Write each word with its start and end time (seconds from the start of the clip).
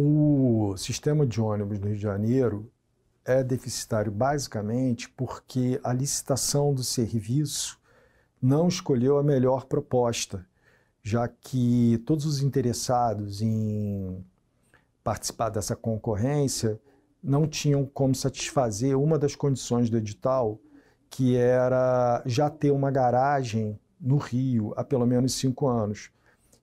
o 0.00 0.76
sistema 0.76 1.26
de 1.26 1.40
ônibus 1.40 1.80
no 1.80 1.86
Rio 1.86 1.96
de 1.96 2.02
Janeiro 2.02 2.70
é 3.24 3.42
deficitário 3.42 4.12
basicamente 4.12 5.08
porque 5.10 5.80
a 5.82 5.92
licitação 5.92 6.72
do 6.72 6.84
serviço 6.84 7.80
não 8.40 8.68
escolheu 8.68 9.18
a 9.18 9.24
melhor 9.24 9.64
proposta, 9.64 10.46
já 11.02 11.26
que 11.26 12.00
todos 12.06 12.26
os 12.26 12.40
interessados 12.40 13.42
em 13.42 14.24
participar 15.02 15.48
dessa 15.48 15.74
concorrência 15.74 16.80
não 17.20 17.44
tinham 17.48 17.84
como 17.84 18.14
satisfazer 18.14 18.96
uma 18.96 19.18
das 19.18 19.34
condições 19.34 19.90
do 19.90 19.98
edital, 19.98 20.60
que 21.10 21.34
era 21.34 22.22
já 22.24 22.48
ter 22.48 22.70
uma 22.70 22.92
garagem 22.92 23.76
no 24.00 24.16
Rio 24.16 24.72
há 24.76 24.84
pelo 24.84 25.04
menos 25.04 25.34
cinco 25.34 25.66
anos. 25.66 26.12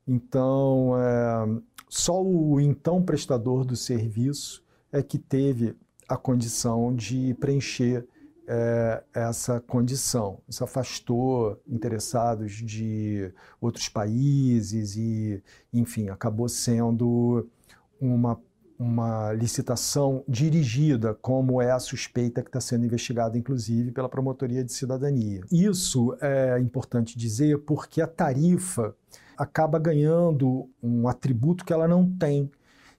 Então, 0.08 0.94
é, 0.98 1.75
só 1.88 2.22
o 2.22 2.60
então 2.60 3.02
prestador 3.04 3.66
do 3.66 3.76
serviço 3.76 4.64
é 4.92 5.02
que 5.02 5.18
teve 5.18 5.76
a 6.08 6.18
condição 6.18 6.94
de 6.96 7.34
preencher 7.36 8.08
é, 8.48 9.04
essa 9.14 9.60
condição. 9.60 10.40
Isso 10.48 10.64
afastou 10.64 11.60
interessados 11.68 12.54
de 12.54 13.32
outros 13.60 13.90
países 13.90 14.96
e, 14.96 15.42
enfim, 15.74 16.10
acabou 16.10 16.48
sendo 16.48 17.50
uma, 18.00 18.40
uma 18.78 19.34
licitação 19.34 20.24
dirigida, 20.28 21.14
como 21.16 21.62
é 21.62 21.72
a 21.72 21.80
suspeita 21.80 22.42
que 22.42 22.50
está 22.50 22.62
sendo 22.62 22.86
investigada, 22.86 23.38
inclusive, 23.38 23.92
pela 23.92 24.10
Promotoria 24.10 24.64
de 24.64 24.72
Cidadania. 24.72 25.42
Isso 25.52 26.16
é 26.22 26.60
importante 26.60 27.18
dizer 27.18 27.60
porque 27.60 28.02
a 28.02 28.08
tarifa 28.08 28.96
acaba 29.38 29.80
ganhando 29.80 30.70
um 30.82 31.08
atributo 31.08 31.66
que 31.66 31.74
ela 31.74 31.88
não 31.88 32.10
tem, 32.18 32.50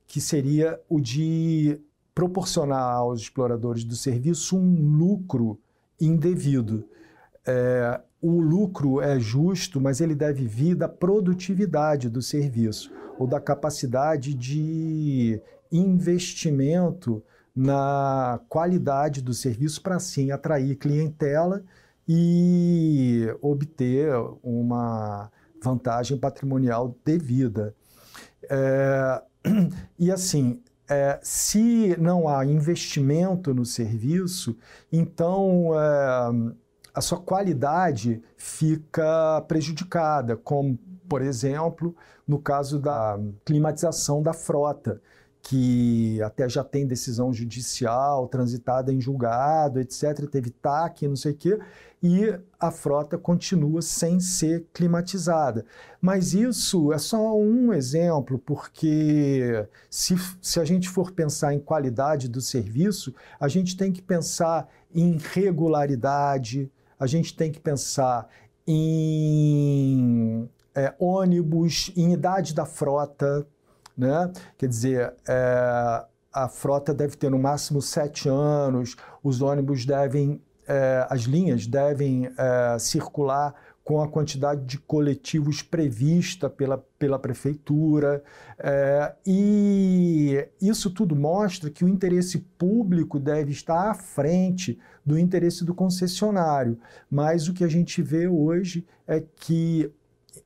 que 0.07 0.21
seria 0.21 0.81
o 0.89 1.01
de 1.01 1.81
proporcionar 2.15 2.95
aos 2.95 3.21
exploradores 3.21 3.85
do 3.85 3.95
serviço 3.95 4.57
um 4.57 4.97
lucro 4.97 5.61
indevido. 6.01 6.85
É, 7.47 8.01
o 8.21 8.41
lucro 8.41 9.01
é 9.01 9.21
justo, 9.21 9.81
mas 9.81 10.01
ele 10.01 10.15
deve 10.15 10.47
vir 10.47 10.75
da 10.75 10.89
produtividade 10.89 12.09
do 12.09 12.23
serviço 12.23 12.91
ou 13.19 13.27
da 13.27 13.41
capacidade 13.41 14.35
de 14.35 15.41
investimento 15.71 17.23
na 17.55 18.41
qualidade 18.49 19.23
do 19.23 19.33
serviço 19.33 19.83
para 19.83 19.97
assim 19.97 20.31
atrair 20.31 20.77
clientela 20.77 21.63
e 22.09 23.27
obter 23.41 24.13
uma 24.43 25.31
vantagem 25.63 26.19
patrimonial 26.19 26.97
devida. 27.05 27.75
É, 28.49 29.23
e 29.99 30.11
assim, 30.11 30.63
é, 30.89 31.19
se 31.23 31.97
não 31.99 32.29
há 32.29 32.45
investimento 32.45 33.53
no 33.53 33.65
serviço, 33.65 34.57
então 34.93 35.71
é, 35.75 36.55
a 36.95 37.01
sua 37.01 37.19
qualidade 37.19 38.23
fica 38.37 39.43
prejudicada, 39.49 40.37
como, 40.37 40.79
por 41.09 41.23
exemplo, 41.23 41.95
no 42.27 42.39
caso 42.39 42.79
da 42.79 43.19
climatização 43.45 44.23
da 44.23 44.33
frota 44.33 45.01
que 45.49 46.21
até 46.23 46.49
já 46.49 46.65
tem 46.65 46.89
decisão 46.89 47.33
judicial 47.33 48.27
transitada 48.27 48.93
em 48.93 49.01
julgado, 49.01 49.79
etc. 49.79 50.29
Teve 50.29 50.51
TAC, 50.51 51.07
não 51.07 51.15
sei 51.15 51.31
o 51.31 51.37
quê, 51.37 51.57
e 52.03 52.37
a 52.59 52.73
frota 52.73 53.17
continua 53.17 53.81
sem 53.81 54.19
ser 54.19 54.67
climatizada. 54.73 55.65
Mas 56.01 56.35
isso 56.35 56.93
é 56.93 56.99
só 56.99 57.39
um 57.39 57.73
exemplo, 57.73 58.41
porque 58.41 59.65
se, 59.89 60.17
se 60.43 60.59
a 60.59 60.65
gente 60.65 60.89
for 60.89 61.13
pensar 61.13 61.55
em 61.55 61.61
qualidade 61.61 62.29
do 62.29 62.41
serviço, 62.41 63.15
a 63.39 63.47
gente 63.47 63.77
tem 63.77 63.93
que 63.93 64.03
pensar 64.03 64.69
em 64.93 65.17
regularidade, 65.17 66.69
a 66.99 67.07
gente 67.07 67.37
tem 67.37 67.53
que 67.53 67.61
pensar 67.61 68.29
em 68.67 70.51
é, 70.75 70.93
ônibus, 70.99 71.93
em 71.97 72.13
idade 72.13 72.53
da 72.53 72.67
frota, 72.67 73.47
né? 73.97 74.31
Quer 74.59 74.69
dizer, 74.69 75.15
é, 75.27 76.05
a 76.33 76.49
frota 76.49 76.93
deve 76.93 77.17
ter 77.17 77.31
no 77.31 77.39
máximo 77.39 77.81
sete 77.81 78.29
anos, 78.29 78.97
os 79.23 79.41
ônibus 79.41 79.87
devem, 79.87 80.41
é, 80.69 81.07
as 81.09 81.23
linhas 81.23 81.67
devem 81.67 82.31
é, 82.37 82.79
circular 82.79 83.55
com 83.87 84.03
a 84.03 84.09
quantidade 84.09 84.65
de 84.65 84.79
coletivos 84.79 85.63
prevista 85.63 86.51
pela, 86.51 86.77
pela 86.99 87.21
prefeitura. 87.21 88.21
É, 88.59 89.15
e 89.25 90.45
isso 90.61 90.91
tudo 90.91 91.15
mostra 91.15 91.71
que 91.71 91.85
o 91.85 91.89
interesse 91.89 92.39
público 92.59 93.21
deve 93.21 93.53
estar 93.53 93.91
à 93.91 93.95
frente 93.95 94.77
do 95.05 95.17
interesse 95.17 95.65
do 95.65 95.73
concessionário. 95.73 96.77
Mas 97.09 97.47
o 97.47 97.55
que 97.55 97.63
a 97.63 97.69
gente 97.69 98.03
vê 98.03 98.27
hoje 98.27 98.85
é 99.07 99.21
que 99.21 99.89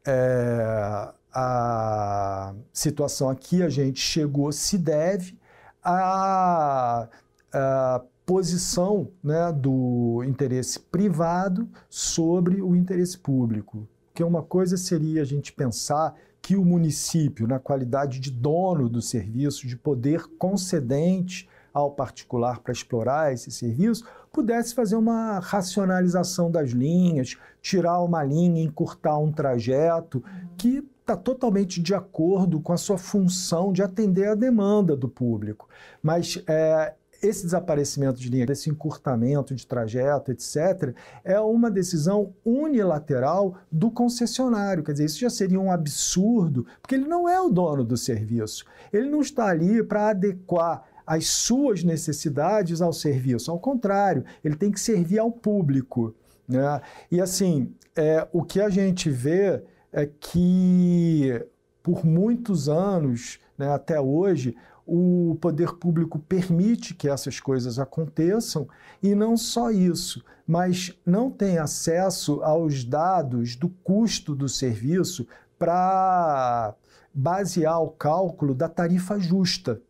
é, 0.07 1.09
a 1.33 2.55
situação 2.73 3.31
a 3.31 3.35
que 3.35 3.63
a 3.63 3.69
gente 3.69 4.01
chegou 4.01 4.51
se 4.53 4.77
deve 4.77 5.39
à, 5.83 7.09
à 7.53 8.03
posição 8.27 9.11
né, 9.23 9.53
do 9.53 10.23
interesse 10.25 10.79
privado 10.79 11.69
sobre 11.89 12.63
o 12.63 12.77
interesse 12.77 13.19
público. 13.19 13.89
Porque 14.07 14.23
uma 14.23 14.43
coisa 14.43 14.77
seria 14.77 15.23
a 15.23 15.25
gente 15.25 15.53
pensar 15.53 16.15
que 16.43 16.57
o 16.57 16.65
município, 16.65 17.47
na 17.47 17.59
qualidade 17.59 18.19
de 18.19 18.31
dono 18.31 18.89
do 18.89 19.03
serviço, 19.03 19.67
de 19.67 19.77
poder 19.77 20.27
concedente 20.39 21.49
ao 21.73 21.93
particular 21.93 22.61
para 22.61 22.73
explorar 22.73 23.33
esse 23.33 23.51
serviço, 23.51 24.05
pudesse 24.33 24.75
fazer 24.75 24.97
uma 24.97 25.39
racionalização 25.39 26.51
das 26.51 26.71
linhas, 26.71 27.37
tirar 27.61 28.01
uma 28.01 28.23
linha, 28.25 28.63
encurtar 28.63 29.19
um 29.19 29.31
trajeto, 29.31 30.23
que 30.57 30.83
está 31.11 31.17
totalmente 31.17 31.83
de 31.83 31.93
acordo 31.93 32.61
com 32.61 32.73
a 32.73 32.77
sua 32.77 32.97
função 32.97 33.73
de 33.73 33.83
atender 33.83 34.29
a 34.29 34.35
demanda 34.35 34.97
do 34.97 35.09
público. 35.09 35.69
Mas 36.01 36.41
é, 36.47 36.95
esse 37.21 37.45
desaparecimento 37.45 38.21
de 38.21 38.29
linha, 38.29 38.47
esse 38.49 38.71
encurtamento 38.71 39.55
de 39.55 39.67
trajeto, 39.67 40.31
etc., 40.31 40.95
é 41.25 41.39
uma 41.41 41.71
decisão 41.71 42.33
unilateral 42.45 43.57
do 43.71 43.91
concessionário. 43.91 44.85
Quer 44.85 44.93
dizer, 44.93 45.05
isso 45.07 45.21
já 45.21 45.31
seria 45.31 45.61
um 45.61 45.73
absurdo, 45.73 46.65
porque 46.81 46.95
ele 46.95 47.07
não 47.07 47.29
é 47.29 47.41
o 47.41 47.51
dono 47.51 47.85
do 47.85 47.97
serviço. 47.97 48.65
Ele 48.93 49.09
não 49.09 49.21
está 49.21 49.47
ali 49.47 49.83
para 49.83 50.11
adequar 50.11 50.85
as 51.05 51.27
suas 51.27 51.83
necessidades 51.83 52.81
ao 52.81 52.93
serviço. 52.93 53.51
Ao 53.51 53.59
contrário, 53.59 54.25
ele 54.45 54.55
tem 54.55 54.71
que 54.71 54.79
servir 54.79 55.19
ao 55.19 55.33
público. 55.33 56.15
Né? 56.47 56.81
E 57.11 57.21
assim, 57.21 57.75
é, 57.97 58.27
o 58.33 58.45
que 58.45 58.61
a 58.61 58.71
gente 58.71 59.11
vê 59.11 59.61
é 59.93 60.07
que 60.07 61.45
por 61.83 62.05
muitos 62.05 62.69
anos, 62.69 63.39
né, 63.57 63.73
até 63.73 64.01
hoje, 64.01 64.57
o 64.87 65.37
poder 65.41 65.75
público 65.75 66.19
permite 66.19 66.95
que 66.95 67.09
essas 67.09 67.39
coisas 67.39 67.79
aconteçam 67.79 68.69
e 69.03 69.15
não 69.15 69.37
só 69.37 69.71
isso, 69.71 70.25
mas 70.47 70.99
não 71.07 71.31
tem 71.31 71.59
acesso 71.59 72.43
aos 72.43 72.85
dados 72.85 73.55
do 73.55 73.69
custo 73.69 74.35
do 74.35 74.49
serviço 74.49 75.27
para 75.59 76.75
basear 77.15 77.81
o 77.81 77.91
cálculo 77.91 78.55
da 78.55 78.69
tarifa 78.69 79.19
justa. 79.19 79.81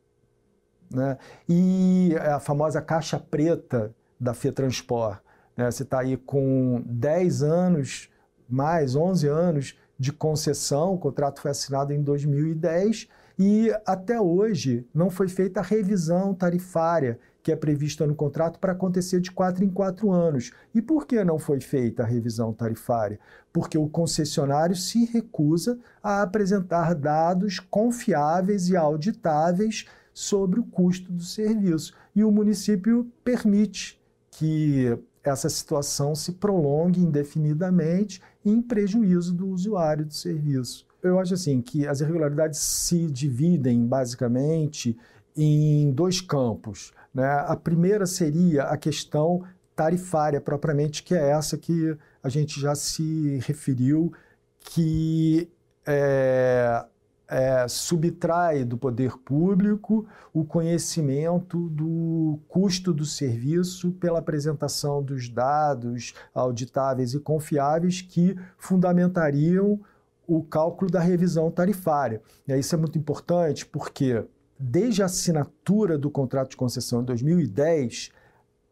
Né? 0.93 1.17
E 1.49 2.15
a 2.21 2.39
famosa 2.41 2.83
caixa 2.83 3.19
preta 3.19 3.95
da 4.19 4.35
FETransport. 4.35 5.21
Né? 5.57 5.71
Você 5.71 5.83
está 5.83 6.01
aí 6.01 6.17
com 6.17 6.83
10 6.85 7.43
anos, 7.43 8.11
mais 8.49 8.95
11 8.95 9.29
anos 9.29 9.77
de 10.01 10.11
concessão, 10.11 10.95
o 10.95 10.99
contrato 10.99 11.43
foi 11.43 11.51
assinado 11.51 11.93
em 11.93 12.03
2010 12.03 13.07
e 13.39 13.71
até 13.85 14.19
hoje 14.19 14.87
não 14.95 15.11
foi 15.11 15.29
feita 15.29 15.61
a 15.61 15.63
revisão 15.63 16.33
tarifária 16.33 17.19
que 17.43 17.53
é 17.53 17.57
prevista 17.57 18.07
no 18.07 18.15
contrato 18.15 18.59
para 18.59 18.73
acontecer 18.73 19.21
de 19.21 19.31
quatro 19.31 19.63
em 19.63 19.69
quatro 19.69 20.11
anos. 20.11 20.53
E 20.75 20.81
por 20.81 21.07
que 21.07 21.23
não 21.23 21.39
foi 21.39 21.61
feita 21.61 22.03
a 22.03 22.07
revisão 22.07 22.51
tarifária? 22.53 23.21
Porque 23.53 23.77
o 23.77 23.89
concessionário 23.89 24.75
se 24.75 25.05
recusa 25.05 25.79
a 26.03 26.23
apresentar 26.23 26.95
dados 26.95 27.59
confiáveis 27.59 28.71
e 28.71 28.77
auditáveis 28.77 29.85
sobre 30.15 30.61
o 30.61 30.65
custo 30.65 31.13
do 31.13 31.23
serviço. 31.23 31.95
E 32.15 32.25
o 32.25 32.31
município 32.31 33.11
permite 33.23 34.01
que 34.31 34.99
essa 35.23 35.49
situação 35.49 36.15
se 36.15 36.33
prolongue 36.33 37.01
indefinidamente 37.01 38.21
em 38.45 38.61
prejuízo 38.61 39.35
do 39.35 39.49
usuário 39.49 40.07
do 40.07 40.15
serviço. 40.15 40.87
Eu 41.03 41.19
acho 41.19 41.35
assim 41.35 41.61
que 41.61 41.87
as 41.87 42.01
irregularidades 42.01 42.59
se 42.61 43.07
dividem 43.07 43.87
basicamente 43.87 44.97
em 45.37 45.91
dois 45.93 46.21
campos. 46.21 46.93
Né? 47.15 47.27
A 47.27 47.57
primeira 47.57 48.07
seria 48.07 48.65
a 48.65 48.77
questão 48.77 49.43
tarifária 49.75 50.41
propriamente, 50.41 51.03
que 51.03 51.15
é 51.15 51.31
essa 51.31 51.57
que 51.57 51.97
a 52.23 52.29
gente 52.29 52.61
já 52.61 52.75
se 52.75 53.39
referiu, 53.47 54.13
que 54.61 55.49
é, 55.87 56.85
é, 57.31 57.69
subtrai 57.69 58.65
do 58.65 58.77
poder 58.77 59.17
público 59.19 60.05
o 60.35 60.45
conhecimento 60.45 61.69
do 61.69 62.41
custo 62.49 62.93
do 62.93 63.07
serviço 63.07 63.93
pela 63.93 64.19
apresentação 64.19 65.01
dos 65.01 65.29
dados 65.29 66.13
auditáveis 66.35 67.15
e 67.15 67.21
confiáveis 67.21 68.03
que 68.03 68.37
fundamentariam 68.59 69.79
o 70.27 70.43
cálculo 70.43 70.91
da 70.91 71.01
revisão 71.01 71.51
tarifária. 71.51 72.21
E 72.49 72.53
isso 72.59 72.75
é 72.75 72.79
muito 72.79 72.99
importante 72.99 73.65
porque, 73.65 74.25
desde 74.59 75.03
a 75.03 75.07
assinatura 75.07 75.97
do 75.97 76.11
contrato 76.11 76.51
de 76.51 76.57
concessão 76.57 77.03
em 77.03 77.05
2010, 77.05 78.11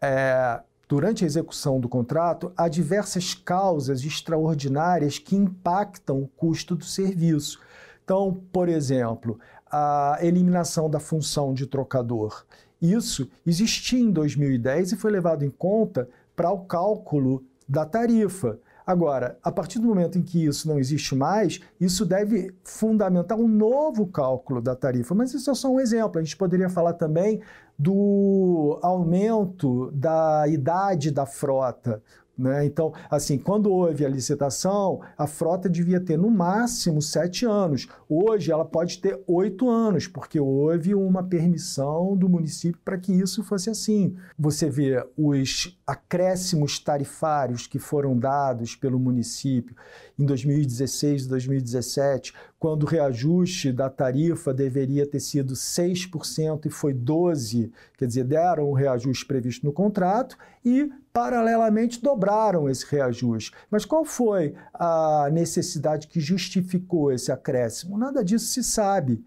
é, 0.01 0.61
durante 0.89 1.23
a 1.23 1.27
execução 1.27 1.79
do 1.79 1.89
contrato, 1.89 2.53
há 2.57 2.69
diversas 2.69 3.35
causas 3.35 4.05
extraordinárias 4.05 5.19
que 5.19 5.37
impactam 5.37 6.23
o 6.23 6.29
custo 6.29 6.75
do 6.75 6.85
serviço. 6.85 7.61
Então, 8.09 8.41
por 8.51 8.71
exemplo, 8.71 9.39
a 9.71 10.17
eliminação 10.23 10.89
da 10.89 10.99
função 10.99 11.53
de 11.53 11.67
trocador. 11.67 12.43
Isso 12.81 13.29
existia 13.47 14.01
em 14.01 14.11
2010 14.11 14.93
e 14.93 14.97
foi 14.97 15.11
levado 15.11 15.45
em 15.45 15.51
conta 15.51 16.09
para 16.35 16.51
o 16.51 16.61
cálculo 16.61 17.45
da 17.69 17.85
tarifa. 17.85 18.59
Agora, 18.87 19.39
a 19.43 19.53
partir 19.53 19.79
do 19.79 19.87
momento 19.87 20.17
em 20.17 20.23
que 20.23 20.43
isso 20.43 20.67
não 20.67 20.79
existe 20.79 21.15
mais, 21.15 21.61
isso 21.79 22.07
deve 22.07 22.51
fundamentar 22.65 23.37
um 23.37 23.47
novo 23.47 24.07
cálculo 24.07 24.63
da 24.63 24.75
tarifa. 24.75 25.15
Mas 25.15 25.35
isso 25.35 25.51
é 25.51 25.55
só 25.55 25.71
um 25.71 25.79
exemplo. 25.79 26.19
A 26.19 26.23
gente 26.23 26.39
poderia 26.39 26.71
falar 26.71 26.95
também 26.95 27.43
do 27.79 28.79
aumento 28.81 29.91
da 29.93 30.49
idade 30.49 31.11
da 31.11 31.27
frota. 31.27 32.03
Né? 32.39 32.65
Então, 32.65 32.93
assim, 33.11 33.37
quando 33.37 33.73
houve 33.73 34.07
a 34.07 34.09
licitação, 34.09 35.01
a 35.17 35.27
frota 35.27 35.69
devia 35.69 35.99
ter 35.99 36.17
no 36.17 36.31
máximo 36.31 37.03
sete 37.03 37.45
anos. 37.45 37.89
Hoje 38.09 38.53
ela 38.53 38.65
pode 38.65 39.01
ter 39.01 39.21
oito 39.27 39.69
anos, 39.69 40.07
porque 40.07 40.39
houve 40.39 40.95
uma 40.95 41.25
permissão 41.25 42.17
do 42.17 42.29
município 42.29 42.81
para 42.85 42.97
que 42.97 43.13
isso 43.13 43.43
fosse 43.43 43.69
assim. 43.69 44.15
Você 44.39 44.71
vê 44.71 45.05
os 45.17 45.77
acréscimos 45.85 46.79
tarifários 46.79 47.67
que 47.67 47.81
foram 47.81 48.17
dados 48.17 48.77
pelo 48.77 49.01
município 49.01 49.75
em 50.17 50.25
2016 50.25 51.25
e 51.25 51.29
2017, 51.29 52.35
quando 52.59 52.83
o 52.83 52.87
reajuste 52.87 53.73
da 53.73 53.89
tarifa 53.89 54.53
deveria 54.53 55.07
ter 55.07 55.21
sido 55.21 55.55
6% 55.55 56.67
e 56.67 56.71
foi 56.71 56.93
12%, 56.93 57.71
quer 57.97 58.07
dizer, 58.07 58.25
deram 58.25 58.65
o 58.65 58.75
reajuste 58.75 59.25
previsto 59.25 59.65
no 59.65 59.73
contrato 59.73 60.37
e, 60.65 60.91
paralelamente, 61.19 62.01
dobraram 62.01 62.71
esse 62.71 62.87
reajuste. 62.89 63.51
Mas 63.69 63.85
qual 63.85 64.05
foi 64.05 64.55
a 64.73 65.29
necessidade 65.33 66.07
que 66.07 66.21
justificou 66.21 67.11
esse 67.11 67.33
acréscimo? 67.33 67.99
Nada 67.99 68.25
disso 68.25 68.47
se 68.47 68.63
sabe. 68.63 69.25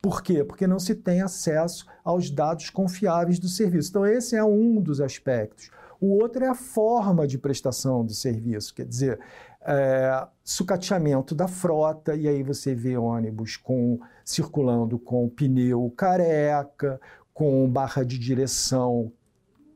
Por 0.00 0.22
quê? 0.22 0.42
Porque 0.42 0.66
não 0.66 0.78
se 0.78 0.94
tem 0.94 1.20
acesso 1.20 1.86
aos 2.02 2.30
dados 2.30 2.70
confiáveis 2.70 3.38
do 3.38 3.46
serviço. 3.46 3.90
Então, 3.90 4.06
esse 4.06 4.34
é 4.34 4.42
um 4.42 4.80
dos 4.80 5.02
aspectos. 5.02 5.70
O 6.00 6.18
outro 6.18 6.42
é 6.42 6.48
a 6.48 6.54
forma 6.54 7.26
de 7.26 7.36
prestação 7.36 8.02
do 8.02 8.14
serviço, 8.14 8.74
quer 8.74 8.86
dizer, 8.86 9.20
é, 9.60 10.26
sucateamento 10.42 11.34
da 11.34 11.46
frota, 11.46 12.14
e 12.14 12.26
aí 12.26 12.42
você 12.42 12.74
vê 12.74 12.96
ônibus 12.96 13.58
com 13.58 14.00
circulando 14.24 14.98
com 14.98 15.28
pneu 15.28 15.92
careca, 15.94 16.98
com 17.34 17.68
barra 17.68 18.02
de 18.02 18.18
direção 18.18 19.12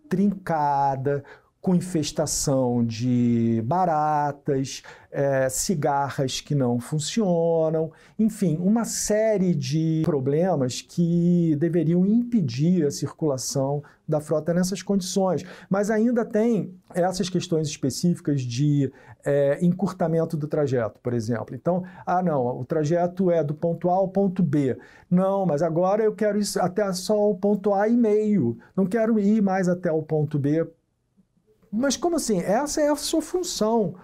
trincada, 0.08 1.22
com 1.68 1.74
infestação 1.74 2.82
de 2.82 3.62
baratas, 3.66 4.82
é, 5.12 5.50
cigarras 5.50 6.40
que 6.40 6.54
não 6.54 6.80
funcionam, 6.80 7.92
enfim, 8.18 8.56
uma 8.58 8.86
série 8.86 9.54
de 9.54 10.00
problemas 10.02 10.80
que 10.80 11.54
deveriam 11.60 12.06
impedir 12.06 12.86
a 12.86 12.90
circulação 12.90 13.82
da 14.08 14.18
frota 14.18 14.54
nessas 14.54 14.80
condições. 14.80 15.44
Mas 15.68 15.90
ainda 15.90 16.24
tem 16.24 16.74
essas 16.94 17.28
questões 17.28 17.68
específicas 17.68 18.40
de 18.40 18.90
é, 19.22 19.58
encurtamento 19.62 20.38
do 20.38 20.48
trajeto, 20.48 20.98
por 21.02 21.12
exemplo. 21.12 21.54
Então, 21.54 21.84
ah, 22.06 22.22
não, 22.22 22.60
o 22.60 22.64
trajeto 22.64 23.30
é 23.30 23.44
do 23.44 23.52
ponto 23.52 23.90
A 23.90 23.92
ao 23.92 24.08
ponto 24.08 24.42
B. 24.42 24.74
Não, 25.10 25.44
mas 25.44 25.60
agora 25.60 26.02
eu 26.02 26.14
quero 26.14 26.40
ir 26.40 26.46
até 26.60 26.90
só 26.94 27.30
o 27.30 27.34
ponto 27.34 27.74
A 27.74 27.86
e 27.86 27.94
meio. 27.94 28.56
Não 28.74 28.86
quero 28.86 29.18
ir 29.20 29.42
mais 29.42 29.68
até 29.68 29.92
o 29.92 30.02
ponto 30.02 30.38
B 30.38 30.66
mas 31.70 31.96
como 31.96 32.16
assim? 32.16 32.40
Essa 32.40 32.80
é 32.80 32.88
a 32.88 32.96
sua 32.96 33.22
função 33.22 33.94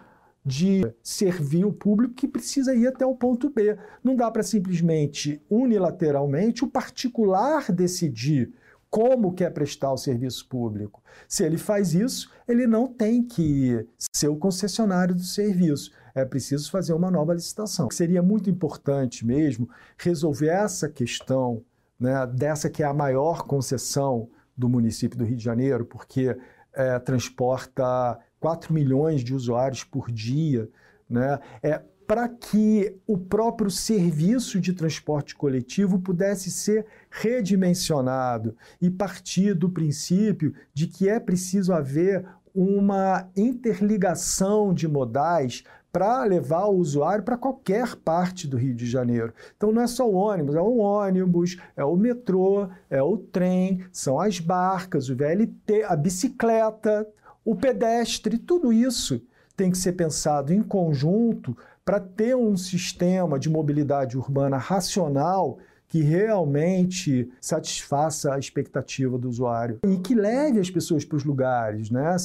de 0.45 0.87
servir 1.03 1.65
o 1.65 1.73
público 1.73 2.15
que 2.15 2.29
precisa 2.29 2.75
ir 2.75 2.87
até 2.87 3.07
o 3.07 3.15
ponto 3.15 3.49
B. 3.49 3.79
Não 4.03 4.15
dá 4.15 4.31
para 4.31 4.43
simplesmente, 4.43 5.43
unilateralmente, 5.49 6.65
o 6.65 6.69
particular 6.69 7.73
decidir 7.73 8.53
como 8.91 9.33
quer 9.33 9.51
prestar 9.51 9.93
o 9.93 9.97
serviço 9.97 10.47
público. 10.49 11.03
Se 11.27 11.43
ele 11.45 11.59
faz 11.59 11.95
isso, 11.95 12.31
ele 12.47 12.67
não 12.67 12.87
tem 12.87 13.25
que 13.25 13.85
ser 14.15 14.29
o 14.29 14.37
concessionário 14.37 15.15
do 15.15 15.23
serviço. 15.23 15.91
É 16.15 16.25
preciso 16.25 16.71
fazer 16.71 16.93
uma 16.93 17.11
nova 17.11 17.35
licitação. 17.35 17.91
Seria 17.91 18.23
muito 18.23 18.49
importante 18.49 19.27
mesmo 19.27 19.69
resolver 19.99 20.47
essa 20.47 20.89
questão 20.89 21.65
né, 21.99 22.25
dessa 22.27 22.71
que 22.71 22.83
é 22.85 22.87
a 22.87 22.95
maior 22.95 23.43
concessão 23.43 24.29
do 24.57 24.69
município 24.69 25.19
do 25.19 25.25
Rio 25.25 25.37
de 25.37 25.43
Janeiro, 25.45 25.85
porque 25.85 26.37
é, 26.75 26.99
transporta 26.99 28.19
4 28.41 28.73
milhões 28.73 29.23
de 29.23 29.35
usuários 29.35 29.85
por 29.85 30.11
dia, 30.11 30.69
né? 31.09 31.39
É, 31.63 31.81
para 32.07 32.29
que 32.29 32.97
o 33.07 33.17
próprio 33.17 33.71
serviço 33.71 34.61
de 34.61 34.75
transporte 34.75 35.35
coletivo 35.35 35.99
pudesse 35.99 36.51
ser 36.51 36.85
redimensionado 37.11 38.55
e 38.81 38.91
partir 38.91 39.55
do 39.55 39.71
princípio 39.71 40.55
de 40.75 40.87
que 40.87 41.09
é 41.09 41.19
preciso 41.19 41.73
haver 41.73 42.27
uma 42.55 43.29
interligação 43.35 44.73
de 44.73 44.87
modais 44.87 45.65
para 45.95 46.25
levar 46.25 46.65
o 46.65 46.77
usuário 46.77 47.23
para 47.23 47.37
qualquer 47.37 47.95
parte 47.95 48.49
do 48.49 48.57
Rio 48.57 48.75
de 48.75 48.85
Janeiro. 48.85 49.33
Então 49.57 49.71
não 49.71 49.81
é 49.81 49.87
só 49.87 50.05
o 50.11 50.15
ônibus, 50.15 50.57
é 50.57 50.61
o 50.61 50.79
ônibus, 50.79 51.57
é 51.77 51.85
o 51.85 51.95
metrô, 51.95 52.69
é 52.91 53.01
o 53.01 53.17
trem, 53.17 53.85
são 53.93 54.19
as 54.19 54.41
barcas, 54.41 55.09
o 55.09 55.15
VLT, 55.15 55.85
a 55.85 55.95
bicicleta, 55.95 57.07
o 57.45 57.55
pedestre, 57.55 58.39
tudo 58.39 58.73
isso 58.73 59.23
tem 59.57 59.71
que 59.71 59.79
ser 59.79 59.93
pensado 59.93 60.53
em 60.53 60.65
conjunto 60.65 61.57
para 61.85 62.01
ter 62.01 62.35
um 62.35 62.57
sistema 62.57 63.39
de 63.39 63.49
mobilidade 63.49 64.19
urbana 64.19 64.57
racional 64.57 65.59
que 65.87 66.03
realmente 66.03 67.31
satisfaça 67.41 68.35
a 68.35 68.39
expectativa 68.41 69.17
do 69.17 69.29
usuário 69.29 69.79
e 69.87 69.97
que 69.99 70.13
leve 70.13 70.59
as 70.59 70.69
pessoas 70.69 71.05
para 71.05 71.17
os 71.17 71.25
lugares, 71.25 71.89
né? 71.89 72.17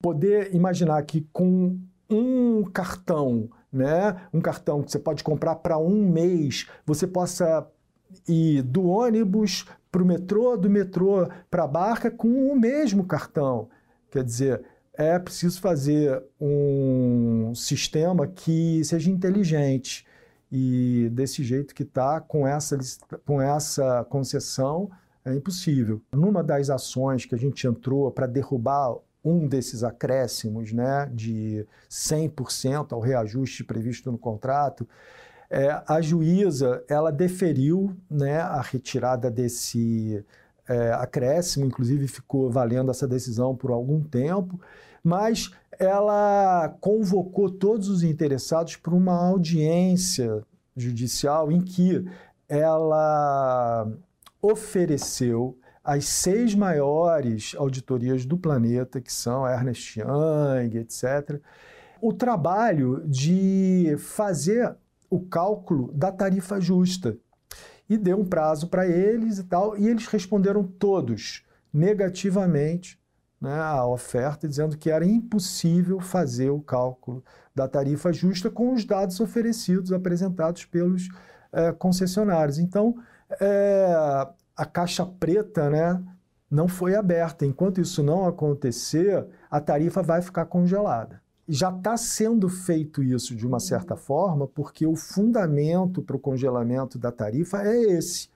Poder 0.00 0.54
imaginar 0.54 1.02
que 1.02 1.26
com 1.32 1.76
um 2.08 2.64
cartão, 2.64 3.48
né? 3.72 4.16
Um 4.32 4.40
cartão 4.40 4.82
que 4.82 4.90
você 4.90 4.98
pode 4.98 5.24
comprar 5.24 5.56
para 5.56 5.78
um 5.78 6.08
mês, 6.08 6.68
você 6.86 7.06
possa 7.06 7.66
ir 8.28 8.62
do 8.62 8.86
ônibus 8.86 9.66
para 9.90 10.02
o 10.02 10.06
metrô, 10.06 10.56
do 10.56 10.70
metrô 10.70 11.28
para 11.50 11.64
a 11.64 11.68
barca 11.68 12.10
com 12.10 12.50
o 12.50 12.58
mesmo 12.58 13.04
cartão. 13.04 13.68
Quer 14.10 14.24
dizer, 14.24 14.64
é 14.92 15.18
preciso 15.18 15.60
fazer 15.60 16.22
um 16.40 17.52
sistema 17.54 18.26
que 18.26 18.82
seja 18.84 19.10
inteligente. 19.10 20.06
E 20.50 21.08
desse 21.12 21.42
jeito 21.42 21.74
que 21.74 21.82
está, 21.82 22.20
com 22.20 22.46
essa, 22.46 22.78
com 23.26 23.42
essa 23.42 24.04
concessão, 24.04 24.88
é 25.24 25.34
impossível. 25.34 26.00
Numa 26.12 26.44
das 26.44 26.70
ações 26.70 27.24
que 27.24 27.34
a 27.34 27.38
gente 27.38 27.66
entrou 27.66 28.10
para 28.12 28.26
derrubar 28.26 28.96
um 29.24 29.48
desses 29.48 29.82
acréscimos 29.82 30.72
né, 30.72 31.10
de 31.12 31.66
100% 31.90 32.92
ao 32.92 33.00
reajuste 33.00 33.64
previsto 33.64 34.12
no 34.12 34.18
contrato, 34.18 34.86
é, 35.50 35.82
a 35.86 36.00
juíza 36.00 36.84
ela 36.88 37.10
deferiu 37.10 37.96
né, 38.10 38.38
a 38.40 38.60
retirada 38.60 39.30
desse 39.30 40.24
é, 40.68 40.92
acréscimo, 40.92 41.66
inclusive 41.66 42.08
ficou 42.08 42.50
valendo 42.50 42.90
essa 42.90 43.06
decisão 43.06 43.54
por 43.54 43.70
algum 43.70 44.02
tempo, 44.02 44.60
mas 45.02 45.50
ela 45.78 46.74
convocou 46.80 47.50
todos 47.50 47.88
os 47.88 48.02
interessados 48.02 48.76
para 48.76 48.94
uma 48.94 49.14
audiência 49.14 50.42
judicial 50.76 51.50
em 51.52 51.60
que 51.60 52.04
ela 52.48 53.86
ofereceu 54.40 55.58
as 55.84 56.06
seis 56.06 56.54
maiores 56.54 57.54
auditorias 57.58 58.24
do 58.24 58.38
planeta, 58.38 59.00
que 59.00 59.12
são 59.12 59.46
Ernest 59.46 60.00
Young, 60.00 60.78
etc., 60.78 61.38
o 62.00 62.12
trabalho 62.12 63.02
de 63.06 63.94
fazer 63.98 64.74
o 65.10 65.20
cálculo 65.20 65.92
da 65.92 66.10
tarifa 66.10 66.60
justa. 66.60 67.16
E 67.88 67.98
deu 67.98 68.18
um 68.18 68.24
prazo 68.24 68.68
para 68.68 68.86
eles 68.86 69.38
e 69.38 69.44
tal, 69.44 69.76
e 69.76 69.86
eles 69.86 70.06
responderam 70.06 70.64
todos 70.64 71.44
negativamente 71.72 72.98
né, 73.40 73.60
à 73.60 73.86
oferta, 73.86 74.48
dizendo 74.48 74.78
que 74.78 74.90
era 74.90 75.04
impossível 75.04 76.00
fazer 76.00 76.48
o 76.48 76.62
cálculo 76.62 77.22
da 77.54 77.68
tarifa 77.68 78.10
justa 78.10 78.50
com 78.50 78.72
os 78.72 78.86
dados 78.86 79.20
oferecidos, 79.20 79.92
apresentados 79.92 80.64
pelos 80.64 81.08
é, 81.52 81.72
concessionários. 81.72 82.58
Então, 82.58 82.96
é, 83.40 84.26
a 84.56 84.64
caixa 84.64 85.04
preta 85.04 85.68
né, 85.68 86.02
não 86.50 86.68
foi 86.68 86.94
aberta. 86.94 87.44
Enquanto 87.44 87.80
isso 87.80 88.02
não 88.02 88.26
acontecer, 88.26 89.26
a 89.50 89.60
tarifa 89.60 90.02
vai 90.02 90.22
ficar 90.22 90.46
congelada. 90.46 91.22
Já 91.46 91.70
está 91.70 91.96
sendo 91.96 92.48
feito 92.48 93.02
isso 93.02 93.34
de 93.34 93.46
uma 93.46 93.60
certa 93.60 93.96
forma, 93.96 94.46
porque 94.46 94.86
o 94.86 94.96
fundamento 94.96 96.02
para 96.02 96.16
o 96.16 96.20
congelamento 96.20 96.98
da 96.98 97.12
tarifa 97.12 97.62
é 97.62 97.82
esse. 97.92 98.30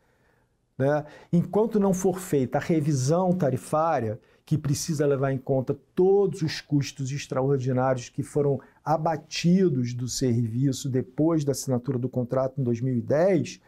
Né? 0.76 1.04
Enquanto 1.32 1.80
não 1.80 1.94
for 1.94 2.18
feita 2.18 2.58
a 2.58 2.60
revisão 2.60 3.32
tarifária, 3.32 4.20
que 4.48 4.56
precisa 4.56 5.06
levar 5.06 5.30
em 5.30 5.37
conta 5.37 5.76
todos 5.94 6.40
os 6.40 6.62
custos 6.62 7.12
extraordinários 7.12 8.08
que 8.08 8.22
foram 8.22 8.58
abatidos 8.82 9.92
do 9.92 10.08
serviço 10.08 10.88
depois 10.88 11.44
da 11.44 11.52
assinatura 11.52 11.98
do 11.98 12.08
contrato 12.08 12.58
em 12.58 12.64
2010, 12.64 13.60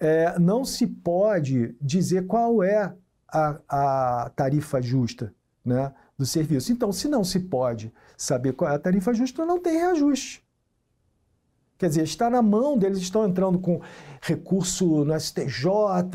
é, 0.00 0.38
não 0.38 0.64
se 0.64 0.86
pode 0.86 1.74
dizer 1.80 2.26
qual 2.26 2.62
é 2.62 2.94
a, 3.28 3.60
a 3.68 4.30
tarifa 4.34 4.80
justa 4.80 5.34
né, 5.64 5.92
do 6.16 6.24
serviço. 6.24 6.72
Então, 6.72 6.92
se 6.92 7.08
não 7.08 7.24
se 7.24 7.40
pode 7.40 7.92
saber 8.16 8.52
qual 8.52 8.70
é 8.70 8.74
a 8.74 8.78
tarifa 8.78 9.12
justa, 9.12 9.44
não 9.44 9.60
tem 9.60 9.78
reajuste. 9.78 10.46
Quer 11.78 11.88
dizer, 11.90 12.04
está 12.04 12.30
na 12.30 12.40
mão 12.40 12.78
deles, 12.78 12.98
estão 12.98 13.26
entrando 13.28 13.58
com 13.58 13.82
recurso 14.22 15.04
no 15.04 15.18
STJ, 15.18 15.68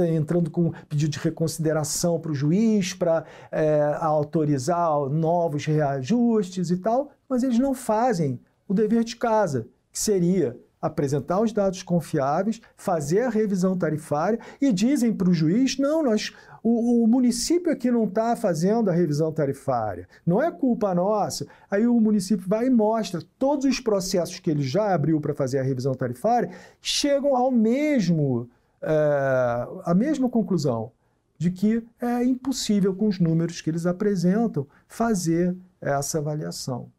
entrando 0.10 0.50
com 0.50 0.72
pedido 0.90 1.12
de 1.12 1.20
reconsideração 1.20 2.20
para 2.20 2.32
o 2.32 2.36
juiz 2.36 2.96
para 2.96 3.26
é, 3.52 3.96
autorizar 4.00 4.90
novos 5.10 5.66
reajustes 5.66 6.72
e 6.72 6.78
tal, 6.78 7.12
mas 7.30 7.44
eles 7.44 7.60
não 7.60 7.76
fazem 7.76 8.40
o 8.68 8.74
dever 8.74 9.04
de 9.04 9.16
casa, 9.16 9.68
que 9.92 10.00
seria 10.00 10.58
apresentar 10.82 11.40
os 11.40 11.54
dados 11.54 11.84
confiáveis, 11.84 12.60
fazer 12.76 13.22
a 13.22 13.30
revisão 13.30 13.78
tarifária 13.78 14.40
e 14.60 14.74
dizem 14.74 15.14
para 15.14 15.30
o 15.30 15.34
juiz: 15.34 15.78
não, 15.78 16.02
nós, 16.04 16.34
o, 16.64 17.04
o 17.04 17.08
município 17.08 17.72
aqui 17.72 17.92
não 17.92 18.06
está 18.06 18.36
fazendo 18.36 18.90
a 18.90 18.94
revisão 18.94 19.32
tarifária, 19.32 20.08
não 20.26 20.42
é 20.42 20.52
culpa 20.52 20.96
nossa. 20.96 21.46
Aí 21.70 21.86
o 21.86 22.00
município 22.00 22.48
vai 22.48 22.68
e 22.68 22.70
mostra 22.70 23.22
todos 23.38 23.66
os 23.66 23.80
processos 23.80 24.40
que 24.40 24.50
ele 24.50 24.64
já 24.64 24.94
abriu 24.94 25.22
para 25.22 25.34
fazer 25.34 25.60
a 25.60 25.64
revisão 25.64 25.94
tarifária, 25.94 26.50
chegam 26.82 27.36
ao 27.36 27.52
mesmo, 27.52 28.50
é, 28.82 29.68
a 29.86 29.94
mesma 29.94 30.30
conclusão 30.30 30.92
de 31.38 31.50
que 31.50 31.84
é 32.00 32.24
impossível, 32.24 32.94
com 32.94 33.08
os 33.08 33.20
números 33.20 33.62
que 33.62 33.70
eles 33.70 33.88
apresentam, 33.88 34.68
fazer 34.88 35.56
essa 35.82 36.20
avaliação. 36.20 36.92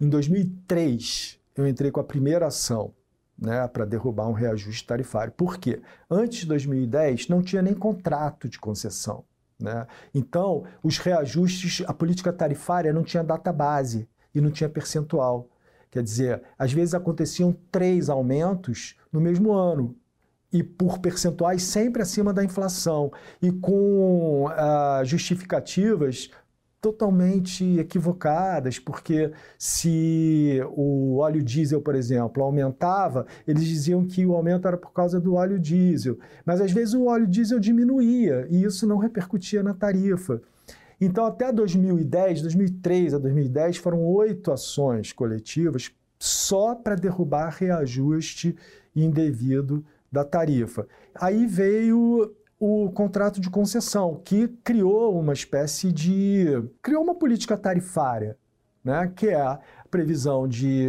Em 0.00 0.08
2003, 0.08 1.38
eu 1.56 1.66
entrei 1.68 1.92
com 1.92 2.00
a 2.00 2.04
primeira 2.04 2.48
ação 2.48 2.92
né, 3.38 3.66
para 3.68 3.84
derrubar 3.84 4.28
um 4.28 4.32
reajuste 4.32 4.86
tarifário. 4.86 5.32
Por 5.32 5.58
quê? 5.58 5.80
Antes 6.10 6.40
de 6.40 6.46
2010 6.46 7.28
não 7.28 7.42
tinha 7.42 7.62
nem 7.62 7.74
contrato 7.74 8.48
de 8.48 8.58
concessão. 8.58 9.24
Né? 9.58 9.86
Então, 10.14 10.64
os 10.82 10.98
reajustes, 10.98 11.84
a 11.86 11.94
política 11.94 12.32
tarifária 12.32 12.92
não 12.92 13.02
tinha 13.02 13.24
data 13.24 13.52
base 13.52 14.08
e 14.34 14.40
não 14.40 14.50
tinha 14.50 14.68
percentual. 14.68 15.48
Quer 15.90 16.02
dizer, 16.02 16.42
às 16.58 16.72
vezes 16.72 16.94
aconteciam 16.94 17.56
três 17.70 18.08
aumentos 18.10 18.96
no 19.10 19.20
mesmo 19.20 19.52
ano, 19.52 19.96
e 20.52 20.62
por 20.62 20.98
percentuais 20.98 21.62
sempre 21.62 22.02
acima 22.02 22.32
da 22.32 22.44
inflação, 22.44 23.10
e 23.42 23.50
com 23.50 24.44
uh, 24.46 25.04
justificativas 25.04 26.30
totalmente 26.80 27.78
equivocadas, 27.78 28.78
porque 28.78 29.32
se 29.58 30.60
o 30.70 31.16
óleo 31.18 31.42
diesel, 31.42 31.80
por 31.80 31.94
exemplo, 31.94 32.42
aumentava, 32.42 33.26
eles 33.46 33.64
diziam 33.64 34.06
que 34.06 34.24
o 34.24 34.34
aumento 34.34 34.68
era 34.68 34.76
por 34.76 34.92
causa 34.92 35.20
do 35.20 35.34
óleo 35.34 35.58
diesel, 35.58 36.18
mas 36.44 36.60
às 36.60 36.70
vezes 36.70 36.94
o 36.94 37.06
óleo 37.06 37.26
diesel 37.26 37.58
diminuía 37.58 38.46
e 38.50 38.62
isso 38.62 38.86
não 38.86 38.98
repercutia 38.98 39.62
na 39.62 39.74
tarifa. 39.74 40.40
Então, 41.00 41.26
até 41.26 41.52
2010, 41.52 42.42
2003 42.42 43.14
a 43.14 43.18
2010, 43.18 43.76
foram 43.78 44.04
oito 44.04 44.50
ações 44.50 45.12
coletivas 45.12 45.92
só 46.18 46.74
para 46.74 46.94
derrubar 46.94 47.54
reajuste 47.58 48.56
indevido 48.94 49.84
da 50.10 50.24
tarifa. 50.24 50.86
Aí 51.14 51.46
veio 51.46 52.34
o 52.58 52.90
contrato 52.90 53.40
de 53.40 53.50
concessão, 53.50 54.20
que 54.24 54.48
criou 54.64 55.18
uma 55.18 55.32
espécie 55.32 55.92
de. 55.92 56.46
criou 56.82 57.02
uma 57.02 57.14
política 57.14 57.56
tarifária, 57.56 58.36
né, 58.82 59.12
que 59.14 59.28
é 59.28 59.40
a 59.40 59.58
previsão 59.90 60.48
de 60.48 60.86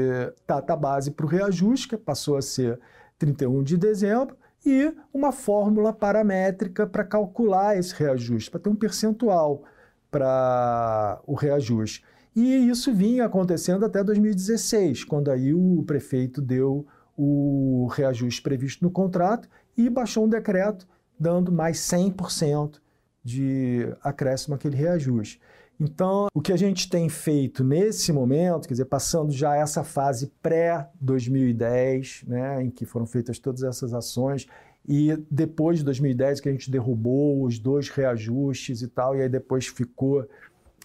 data 0.48 0.76
base 0.76 1.12
para 1.12 1.26
o 1.26 1.30
reajuste, 1.30 1.90
que 1.90 1.98
passou 1.98 2.38
a 2.38 2.42
ser 2.42 2.80
31 3.18 3.64
de 3.64 3.78
dezembro, 3.78 4.38
e 4.66 4.94
uma 5.14 5.32
fórmula 5.32 5.94
paramétrica 5.94 6.88
para 6.88 7.04
calcular 7.04 7.78
esse 7.78 7.94
reajuste, 7.94 8.50
para 8.50 8.60
ter 8.60 8.70
um 8.70 8.76
percentual 8.76 9.64
para 10.10 11.22
o 11.26 11.34
reajuste. 11.34 12.04
E 12.36 12.70
isso 12.70 12.94
vinha 12.94 13.26
acontecendo 13.26 13.86
até 13.86 14.04
2016, 14.04 15.04
quando 15.04 15.32
aí 15.32 15.54
o 15.54 15.84
prefeito 15.86 16.42
deu 16.42 16.86
o 17.18 17.88
reajuste 17.92 18.42
previsto 18.42 18.84
no 18.84 18.92
contrato 18.92 19.50
e 19.76 19.90
baixou 19.90 20.26
um 20.26 20.30
decreto 20.30 20.88
dando 21.20 21.52
mais 21.52 21.78
100% 21.80 22.80
de 23.24 23.94
acréscimo 24.02 24.56
àquele 24.56 24.76
reajuste. 24.76 25.40
Então, 25.80 26.28
o 26.34 26.42
que 26.42 26.52
a 26.52 26.58
gente 26.58 26.90
tem 26.90 27.08
feito 27.08 27.64
nesse 27.64 28.12
momento, 28.12 28.68
quer 28.68 28.74
dizer, 28.74 28.86
passando 28.86 29.32
já 29.32 29.56
essa 29.56 29.84
fase 29.84 30.32
pré-2010, 30.42 32.28
né, 32.28 32.64
em 32.64 32.72
que 32.72 32.84
foram 32.84 33.06
feitas 33.06 33.38
todas 33.38 33.62
essas 33.62 33.94
ações, 33.94 34.48
e 34.88 35.16
depois 35.30 35.80
de 35.80 35.86
2010 35.86 36.40
que 36.40 36.50
a 36.50 36.52
gente 36.52 36.72
derrubou 36.72 37.44
os 37.44 37.60
dois 37.60 37.90
reajustes 37.90 38.82
e 38.82 38.88
tal, 38.88 39.16
e 39.16 39.22
aí 39.22 39.30
depois 39.30 39.68
ficou 39.68 40.28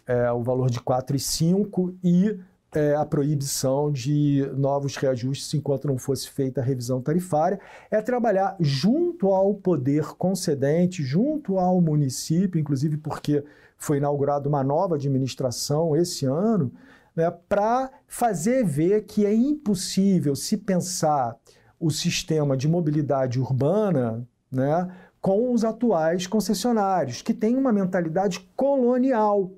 é, 0.07 0.31
o 0.33 0.43
valor 0.43 0.69
de 0.69 0.81
4,5 0.81 1.95
e 2.03 2.39
é, 2.75 2.95
a 2.95 3.05
proibição 3.05 3.93
de 3.93 4.51
novos 4.57 4.97
reajustes 4.97 5.53
enquanto 5.55 5.87
não 5.87 5.99
fosse 5.99 6.31
feita 6.31 6.61
a 6.61 6.65
revisão 6.65 7.01
tarifária, 7.01 7.61
é 7.91 8.01
trabalhar 8.01 8.57
junto 8.59 9.29
ao 9.29 9.55
poder 9.55 10.15
concedente, 10.17 11.03
junto 11.03 11.59
ao 11.59 11.81
município, 11.81 12.59
inclusive 12.59 12.97
porque 12.97 13.45
foi 13.77 13.99
inaugurada 13.99 14.49
uma 14.49 14.65
nova 14.65 14.95
administração 14.95 15.95
esse 15.95 16.25
ano, 16.25 16.73
né, 17.15 17.31
para 17.49 17.91
fazer 18.07 18.65
ver 18.65 19.05
que 19.05 19.27
é 19.27 19.35
impossível 19.35 20.35
se 20.35 20.57
pensar 20.57 21.37
o 21.79 21.91
sistema 21.91 22.57
de 22.57 22.69
mobilidade 22.69 23.39
urbana 23.39 24.27
né, 24.51 24.89
com 25.21 25.53
os 25.53 25.65
atuais 25.65 26.27
concessionários, 26.27 27.21
que 27.21 27.35
têm 27.35 27.57
uma 27.57 27.73
mentalidade 27.73 28.49
colonial, 28.57 29.51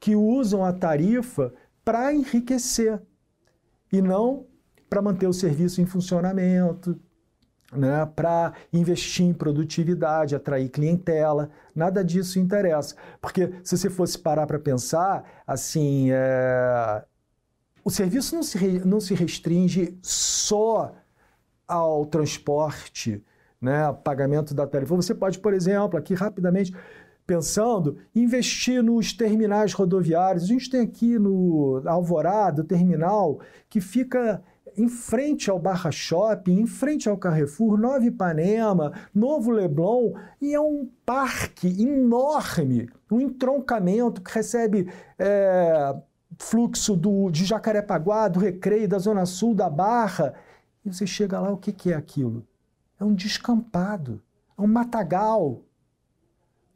que 0.00 0.16
usam 0.16 0.64
a 0.64 0.72
tarifa 0.72 1.52
para 1.84 2.12
enriquecer 2.12 3.00
e 3.92 4.00
não 4.00 4.46
para 4.88 5.02
manter 5.02 5.26
o 5.26 5.32
serviço 5.32 5.80
em 5.80 5.86
funcionamento, 5.86 6.98
né, 7.72 8.04
para 8.16 8.52
investir 8.72 9.24
em 9.24 9.32
produtividade, 9.32 10.34
atrair 10.34 10.68
clientela, 10.68 11.50
nada 11.74 12.04
disso 12.04 12.38
interessa. 12.38 12.96
Porque 13.20 13.52
se 13.62 13.76
você 13.76 13.88
fosse 13.88 14.18
parar 14.18 14.46
para 14.46 14.58
pensar, 14.58 15.42
assim, 15.46 16.08
é... 16.10 17.04
o 17.84 17.90
serviço 17.90 18.34
não 18.34 18.42
se, 18.42 18.58
não 18.84 19.00
se 19.00 19.14
restringe 19.14 19.96
só 20.02 20.94
ao 21.66 22.04
transporte, 22.06 23.24
né, 23.60 23.92
pagamento 24.02 24.54
da 24.54 24.66
tarifa. 24.66 24.96
Você 24.96 25.14
pode, 25.14 25.38
por 25.38 25.54
exemplo, 25.54 25.98
aqui 25.98 26.14
rapidamente, 26.14 26.74
pensando 27.30 27.96
investir 28.12 28.82
nos 28.82 29.12
terminais 29.12 29.72
rodoviários. 29.72 30.42
A 30.42 30.46
gente 30.48 30.68
tem 30.68 30.80
aqui 30.80 31.16
no 31.16 31.80
Alvorada, 31.86 32.62
o 32.62 32.64
terminal, 32.64 33.38
que 33.68 33.80
fica 33.80 34.42
em 34.76 34.88
frente 34.88 35.48
ao 35.48 35.56
Barra 35.56 35.92
Shopping, 35.92 36.58
em 36.58 36.66
frente 36.66 37.08
ao 37.08 37.16
Carrefour, 37.16 37.78
Nova 37.78 38.04
Ipanema, 38.04 38.92
Novo 39.14 39.52
Leblon, 39.52 40.14
e 40.42 40.52
é 40.52 40.60
um 40.60 40.90
parque 41.06 41.68
enorme, 41.80 42.88
um 43.08 43.20
entroncamento 43.20 44.20
que 44.20 44.34
recebe 44.34 44.92
é, 45.16 45.94
fluxo 46.36 46.96
do, 46.96 47.30
de 47.30 47.44
Jacarepaguá, 47.44 48.26
do 48.26 48.40
Recreio, 48.40 48.88
da 48.88 48.98
Zona 48.98 49.24
Sul, 49.24 49.54
da 49.54 49.70
Barra. 49.70 50.34
E 50.84 50.92
você 50.92 51.06
chega 51.06 51.38
lá, 51.38 51.52
o 51.52 51.56
que, 51.56 51.70
que 51.70 51.92
é 51.92 51.94
aquilo? 51.94 52.44
É 52.98 53.04
um 53.04 53.14
descampado, 53.14 54.20
é 54.58 54.60
um 54.60 54.66
matagal, 54.66 55.62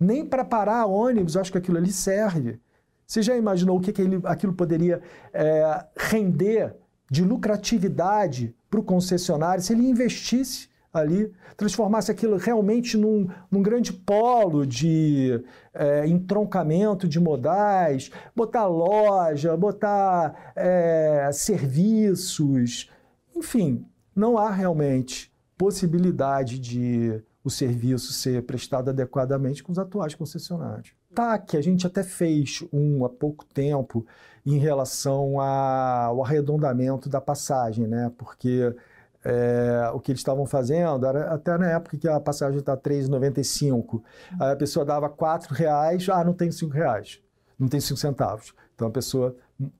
nem 0.04 0.24
para 0.24 0.44
parar 0.44 0.86
ônibus, 0.86 1.36
acho 1.36 1.50
que 1.50 1.58
aquilo 1.58 1.78
ali 1.78 1.92
serve. 1.92 2.60
Você 3.06 3.22
já 3.22 3.36
imaginou 3.36 3.78
o 3.78 3.80
que, 3.80 3.92
que 3.92 4.02
ele, 4.02 4.20
aquilo 4.24 4.52
poderia 4.52 5.00
é, 5.32 5.84
render 5.96 6.74
de 7.10 7.22
lucratividade 7.22 8.54
para 8.70 8.80
o 8.80 8.82
concessionário 8.82 9.62
se 9.62 9.72
ele 9.72 9.86
investisse 9.86 10.68
ali, 10.92 11.32
transformasse 11.56 12.10
aquilo 12.10 12.36
realmente 12.36 12.96
num, 12.96 13.28
num 13.50 13.62
grande 13.62 13.92
polo 13.92 14.64
de 14.64 15.42
é, 15.74 16.06
entroncamento 16.06 17.08
de 17.08 17.18
modais, 17.18 18.10
botar 18.34 18.66
loja, 18.66 19.56
botar 19.56 20.52
é, 20.54 21.30
serviços, 21.32 22.90
enfim, 23.34 23.84
não 24.14 24.38
há 24.38 24.50
realmente 24.50 25.32
possibilidade 25.58 26.58
de 26.58 27.20
o 27.44 27.50
serviço 27.50 28.12
ser 28.12 28.42
prestado 28.42 28.88
adequadamente 28.88 29.62
com 29.62 29.70
os 29.70 29.78
atuais 29.78 30.14
concessionários. 30.14 30.92
Tá, 31.14 31.38
que 31.38 31.56
a 31.56 31.62
gente 31.62 31.86
até 31.86 32.02
fez 32.02 32.64
um 32.72 33.04
há 33.04 33.08
pouco 33.08 33.44
tempo 33.44 34.04
em 34.44 34.58
relação 34.58 35.38
ao 35.38 36.24
arredondamento 36.24 37.08
da 37.08 37.20
passagem, 37.20 37.86
né? 37.86 38.10
Porque 38.16 38.74
é, 39.22 39.90
o 39.92 40.00
que 40.00 40.10
eles 40.10 40.20
estavam 40.20 40.46
fazendo 40.46 41.06
era 41.06 41.32
até 41.32 41.56
na 41.56 41.70
época 41.70 41.96
que 41.98 42.08
a 42.08 42.18
passagem 42.18 42.58
está 42.58 42.74
R$ 42.74 42.80
3,95, 42.80 44.02
aí 44.40 44.52
a 44.52 44.56
pessoa 44.56 44.84
dava 44.84 45.06
R$ 45.06 45.38
reais, 45.50 46.08
ah, 46.08 46.24
não 46.24 46.32
tem 46.32 46.48
R$ 46.48 46.68
reais, 46.72 47.20
não 47.58 47.68
tem 47.68 47.78
5 47.78 47.98
centavos. 47.98 48.54
Então 48.74 48.88
a 48.88 48.90
pessoa 48.90 49.36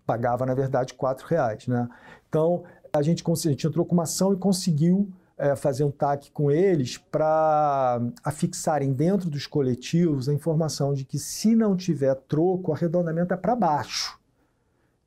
pagava, 0.06 0.46
na 0.46 0.54
verdade, 0.54 0.94
R$ 0.98 1.14
reais, 1.28 1.66
né? 1.66 1.88
Então 2.28 2.62
a 2.92 3.02
gente, 3.02 3.24
a 3.26 3.50
gente 3.50 3.66
entrou 3.66 3.84
com 3.84 3.94
uma 3.94 4.04
ação 4.04 4.32
e 4.32 4.36
conseguiu 4.36 5.10
é, 5.36 5.56
fazer 5.56 5.84
um 5.84 5.90
TAC 5.90 6.30
com 6.30 6.50
eles 6.50 6.96
para 6.96 8.00
afixarem 8.22 8.92
dentro 8.92 9.28
dos 9.28 9.46
coletivos 9.46 10.28
a 10.28 10.32
informação 10.32 10.94
de 10.94 11.04
que 11.04 11.18
se 11.18 11.54
não 11.56 11.76
tiver 11.76 12.14
troco, 12.14 12.70
o 12.70 12.74
arredondamento 12.74 13.34
é 13.34 13.36
para 13.36 13.56
baixo. 13.56 14.18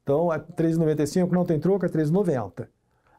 Então, 0.04 0.32
é 0.32 0.40
3,95, 0.40 1.32
não 1.32 1.46
tem 1.46 1.60
troco, 1.60 1.86
é 1.86 1.90
3,90. 1.90 2.68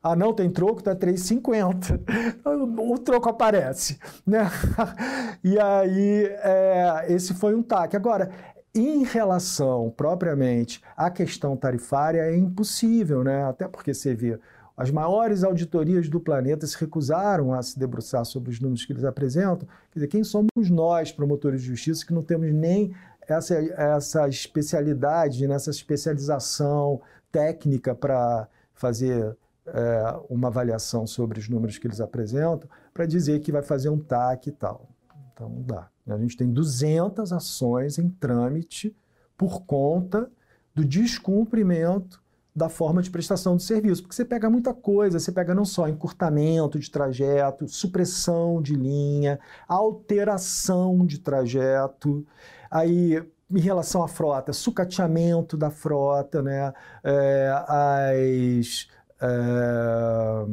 Ah, 0.03 0.15
não 0.15 0.33
tem 0.33 0.49
troco, 0.49 0.83
tá 0.83 0.95
3,50. 0.95 2.01
O 2.91 2.99
troco 2.99 3.29
aparece, 3.29 3.99
né? 4.27 4.51
E 5.45 5.59
aí, 5.59 6.25
é, 6.43 7.07
esse 7.09 7.35
foi 7.35 7.55
um 7.55 7.63
TAC. 7.63 7.95
Agora, 7.95 8.31
em 8.75 9.03
relação 9.05 9.93
propriamente 9.97 10.81
à 10.97 11.11
questão 11.11 11.57
tarifária, 11.57 12.23
é 12.23 12.37
impossível, 12.37 13.23
né? 13.23 13.45
Até 13.45 13.69
porque 13.69 13.93
você 13.93 14.15
vê 14.15 14.39
as 14.79 14.93
maiores 14.93 15.43
auditorias 15.43 16.09
do 16.09 16.21
planeta 16.21 16.65
se 16.65 16.79
recusaram 16.79 17.53
a 17.53 17.61
se 17.61 17.77
debruçar 17.77 18.25
sobre 18.25 18.51
os 18.51 18.61
números 18.61 18.85
que 18.85 18.93
eles 18.93 19.03
apresentam. 19.03 19.67
Quer 19.91 19.99
dizer, 19.99 20.07
quem 20.07 20.23
somos 20.23 20.71
nós, 20.71 21.11
promotores 21.11 21.63
de 21.63 21.67
justiça, 21.67 22.07
que 22.07 22.15
não 22.15 22.23
temos 22.23 22.53
nem 22.55 22.95
essa, 23.27 23.57
essa 23.57 24.29
especialidade, 24.29 25.49
nessa 25.49 25.71
especialização 25.71 27.01
técnica 27.33 27.93
para 27.93 28.47
fazer 28.73 29.37
é, 29.67 30.21
uma 30.31 30.47
avaliação 30.47 31.09
sobre 31.09 31.41
os 31.41 31.49
números 31.49 31.77
que 31.77 31.89
eles 31.89 32.01
apresentam, 32.01 32.71
para 32.95 33.05
dizer 33.05 33.41
que 33.41 33.51
vai 33.51 33.63
fazer 33.63 33.89
um 33.89 33.99
TAC 33.99 34.47
e 34.47 34.53
tal. 34.53 34.89
Então, 35.33 35.49
não 35.49 35.63
dá. 35.63 35.89
A 36.07 36.17
gente 36.19 36.37
tem 36.37 36.49
200 36.49 37.33
ações 37.33 37.99
em 37.99 38.09
trâmite 38.09 38.97
por 39.37 39.63
conta 39.63 40.31
do 40.73 40.85
descumprimento 40.85 42.23
da 42.59 42.69
forma 42.69 43.01
de 43.01 43.11
prestação 43.11 43.57
de 43.57 43.63
serviço, 43.63 44.03
porque 44.03 44.17
você 44.17 44.25
pega 44.25 44.51
muita 44.51 44.75
coisa, 44.75 45.19
você 45.19 45.31
pega 45.31 45.55
não 45.55 45.65
só 45.65 45.89
encurtamento 45.89 46.79
de 46.79 46.91
trajeto, 46.91 47.69
supressão 47.69 48.61
de 48.61 48.75
linha, 48.75 49.39
alteração 49.69 51.07
de 51.07 51.21
trajeto, 51.21 52.27
aí 52.71 53.23
em 53.51 53.61
relação 53.61 54.03
à 54.03 54.09
frota, 54.09 54.53
sucateamento 54.53 55.57
da 55.57 55.71
frota, 55.71 56.43
né, 56.43 56.73
é, 57.03 57.51
as, 57.69 58.89
é, 59.23 60.47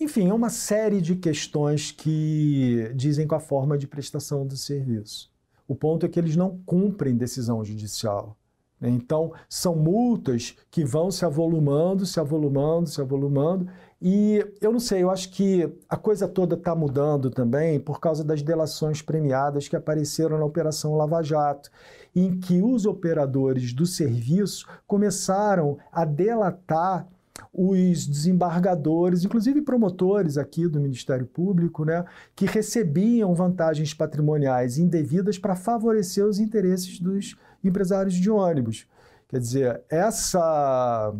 enfim, 0.00 0.28
é 0.28 0.34
uma 0.34 0.50
série 0.50 1.00
de 1.00 1.14
questões 1.14 1.92
que 1.92 2.92
dizem 2.94 3.26
com 3.26 3.36
a 3.36 3.40
forma 3.40 3.78
de 3.78 3.86
prestação 3.86 4.46
do 4.46 4.56
serviço. 4.56 5.30
O 5.66 5.76
ponto 5.76 6.04
é 6.04 6.08
que 6.08 6.18
eles 6.18 6.36
não 6.36 6.58
cumprem 6.66 7.16
decisão 7.16 7.64
judicial. 7.64 8.36
Né? 8.82 8.90
Então, 8.90 9.32
são 9.48 9.76
multas 9.76 10.56
que 10.70 10.84
vão 10.84 11.10
se 11.10 11.24
avolumando, 11.24 12.04
se 12.04 12.18
avolumando, 12.18 12.88
se 12.88 13.00
avolumando. 13.00 13.68
E 14.04 14.44
eu 14.60 14.72
não 14.72 14.80
sei, 14.80 15.04
eu 15.04 15.10
acho 15.10 15.30
que 15.30 15.72
a 15.88 15.96
coisa 15.96 16.26
toda 16.26 16.56
está 16.56 16.74
mudando 16.74 17.30
também 17.30 17.78
por 17.78 18.00
causa 18.00 18.24
das 18.24 18.42
delações 18.42 19.00
premiadas 19.00 19.68
que 19.68 19.76
apareceram 19.76 20.36
na 20.36 20.44
Operação 20.44 20.96
Lava 20.96 21.22
Jato, 21.22 21.70
em 22.14 22.40
que 22.40 22.60
os 22.60 22.84
operadores 22.84 23.72
do 23.72 23.86
serviço 23.86 24.66
começaram 24.88 25.78
a 25.92 26.04
delatar 26.04 27.06
os 27.52 28.06
desembargadores, 28.06 29.24
inclusive 29.24 29.62
promotores 29.62 30.36
aqui 30.36 30.66
do 30.66 30.80
Ministério 30.80 31.26
Público, 31.26 31.84
né, 31.84 32.04
que 32.34 32.44
recebiam 32.44 33.34
vantagens 33.34 33.94
patrimoniais 33.94 34.78
indevidas 34.78 35.38
para 35.38 35.54
favorecer 35.54 36.26
os 36.26 36.38
interesses 36.38 36.98
dos 36.98 37.36
empresários 37.64 38.14
de 38.14 38.30
ônibus. 38.30 38.86
Quer 39.28 39.40
dizer, 39.40 39.82
essa 39.88 41.14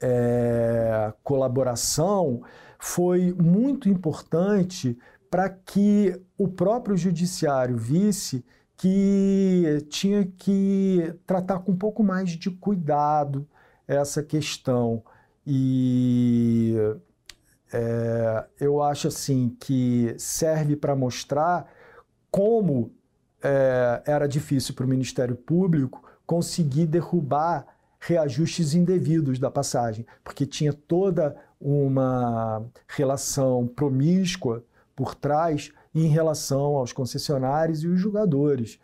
é, 0.00 1.12
colaboração 1.22 2.42
foi 2.78 3.32
muito 3.32 3.88
importante 3.88 4.96
para 5.30 5.48
que 5.48 6.20
o 6.36 6.48
próprio 6.48 6.96
judiciário 6.96 7.76
visse 7.76 8.44
que 8.76 9.84
tinha 9.90 10.24
que 10.24 11.12
tratar 11.26 11.58
com 11.58 11.72
um 11.72 11.76
pouco 11.76 12.02
mais 12.02 12.30
de 12.30 12.50
cuidado 12.50 13.46
essa 13.86 14.22
questão. 14.22 15.02
E 15.44 16.76
é, 17.72 18.46
eu 18.60 18.80
acho 18.82 19.08
assim 19.08 19.56
que 19.58 20.14
serve 20.16 20.76
para 20.76 20.94
mostrar 20.94 21.66
como 22.30 22.92
é, 23.42 24.02
era 24.06 24.26
difícil 24.26 24.74
para 24.74 24.84
o 24.84 24.88
Ministério 24.88 25.36
Público 25.36 26.02
conseguir 26.26 26.86
derrubar 26.86 27.66
reajustes 28.00 28.74
indevidos 28.74 29.38
da 29.38 29.50
passagem, 29.50 30.06
porque 30.22 30.46
tinha 30.46 30.72
toda 30.72 31.36
uma 31.60 32.62
relação 32.86 33.66
promíscua 33.66 34.64
por 34.94 35.14
trás 35.14 35.72
em 35.94 36.06
relação 36.06 36.76
aos 36.76 36.92
concessionários 36.92 37.82
e 37.82 37.88
os 37.88 38.00
jogadores. 38.00 38.78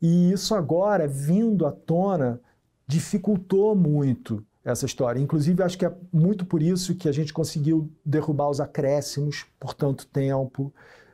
E 0.00 0.32
isso 0.32 0.54
agora, 0.54 1.06
vindo 1.06 1.66
à 1.66 1.72
tona, 1.72 2.40
dificultou 2.86 3.74
muito 3.74 4.44
essa 4.64 4.86
história. 4.86 5.20
Inclusive, 5.20 5.62
acho 5.62 5.76
que 5.76 5.84
é 5.84 5.92
muito 6.12 6.46
por 6.46 6.62
isso 6.62 6.94
que 6.94 7.08
a 7.08 7.12
gente 7.12 7.32
conseguiu 7.32 7.90
derrubar 8.04 8.48
os 8.48 8.60
acréscimos 8.60 9.46
por 9.60 9.74
tanto 9.74 10.06
tempo. 10.06 10.72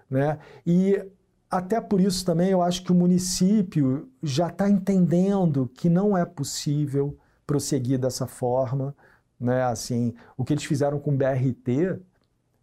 Né? 0.09 0.39
E 0.65 1.05
até 1.51 1.81
por 1.81 2.01
isso 2.01 2.25
também 2.25 2.51
eu 2.51 2.63
acho 2.63 2.85
que 2.85 2.93
o 2.93 2.95
município 2.95 4.09
já 4.23 4.49
está 4.49 4.71
entendendo 4.71 5.69
que 5.75 5.89
não 5.89 6.17
é 6.17 6.25
possível 6.25 7.19
prosseguir 7.47 7.99
dessa 7.99 8.27
forma, 8.27 8.95
né? 9.39 9.65
Assim, 9.65 10.15
o 10.37 10.45
que 10.45 10.53
eles 10.53 10.65
fizeram 10.65 11.01
com 11.01 11.11
o 11.13 11.17
BRT 11.17 11.99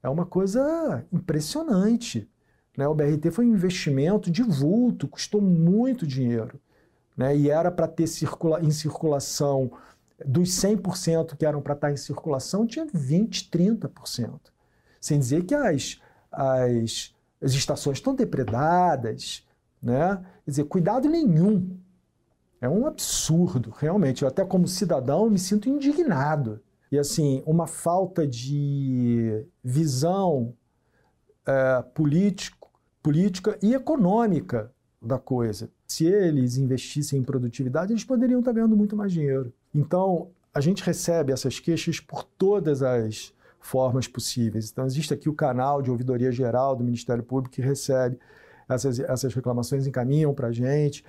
é 0.01 0.07
uma 0.07 0.25
coisa 0.25 1.05
impressionante, 1.11 2.29
né? 2.77 2.87
O 2.87 2.95
BRT 2.95 3.29
foi 3.31 3.45
um 3.45 3.53
investimento 3.53 4.31
de 4.31 4.41
vulto, 4.43 5.07
custou 5.07 5.41
muito 5.41 6.07
dinheiro, 6.07 6.57
né? 7.17 7.35
E 7.35 7.49
era 7.49 7.69
para 7.69 7.87
ter 7.89 8.07
circula 8.07 8.61
em 8.63 8.71
circulação 8.71 9.69
dos 10.25 10.49
100% 10.51 11.35
que 11.35 11.45
eram 11.45 11.61
para 11.61 11.73
estar 11.73 11.87
tá 11.87 11.93
em 11.93 11.97
circulação, 11.97 12.65
tinha 12.65 12.87
20, 12.91 13.49
30%. 13.49 14.39
Sem 15.01 15.19
dizer 15.19 15.43
que 15.43 15.53
as, 15.53 15.99
as 16.31 17.13
as 17.41 17.53
estações 17.53 17.97
estão 17.97 18.15
depredadas, 18.15 19.45
né? 19.81 20.17
Quer 20.43 20.51
dizer, 20.51 20.63
cuidado 20.65 21.07
nenhum. 21.07 21.77
É 22.59 22.67
um 22.67 22.87
absurdo, 22.87 23.69
realmente. 23.77 24.23
Eu 24.23 24.27
até 24.27 24.43
como 24.43 24.67
cidadão 24.67 25.29
me 25.29 25.37
sinto 25.37 25.69
indignado. 25.69 26.59
E 26.91 26.97
assim, 26.97 27.43
uma 27.45 27.67
falta 27.67 28.25
de 28.25 29.45
visão 29.63 30.53
é, 31.45 31.83
político, 31.93 32.71
política 33.03 33.57
e 33.61 33.73
econômica 33.73 34.71
da 35.01 35.19
coisa. 35.19 35.69
Se 35.85 36.05
eles 36.05 36.57
investissem 36.57 37.19
em 37.19 37.23
produtividade, 37.23 37.93
eles 37.93 38.03
poderiam 38.03 38.39
estar 38.39 38.51
ganhando 38.51 38.75
muito 38.75 38.95
mais 38.95 39.11
dinheiro. 39.11 39.53
Então, 39.73 40.29
a 40.53 40.59
gente 40.59 40.83
recebe 40.83 41.31
essas 41.31 41.59
queixas 41.59 41.99
por 41.99 42.23
todas 42.23 42.81
as 42.81 43.33
formas 43.67 44.07
possíveis. 44.07 44.71
Então, 44.71 44.85
existe 44.85 45.13
aqui 45.13 45.27
o 45.27 45.33
canal 45.33 45.81
de 45.81 45.91
ouvidoria 45.91 46.31
geral 46.31 46.73
do 46.73 46.85
Ministério 46.85 47.21
Público 47.21 47.53
que 47.53 47.61
recebe 47.61 48.17
essas, 48.67 48.97
essas 48.97 49.33
reclamações, 49.33 49.85
encaminham 49.85 50.33
para 50.33 50.47
a 50.47 50.51
gente. 50.51 51.03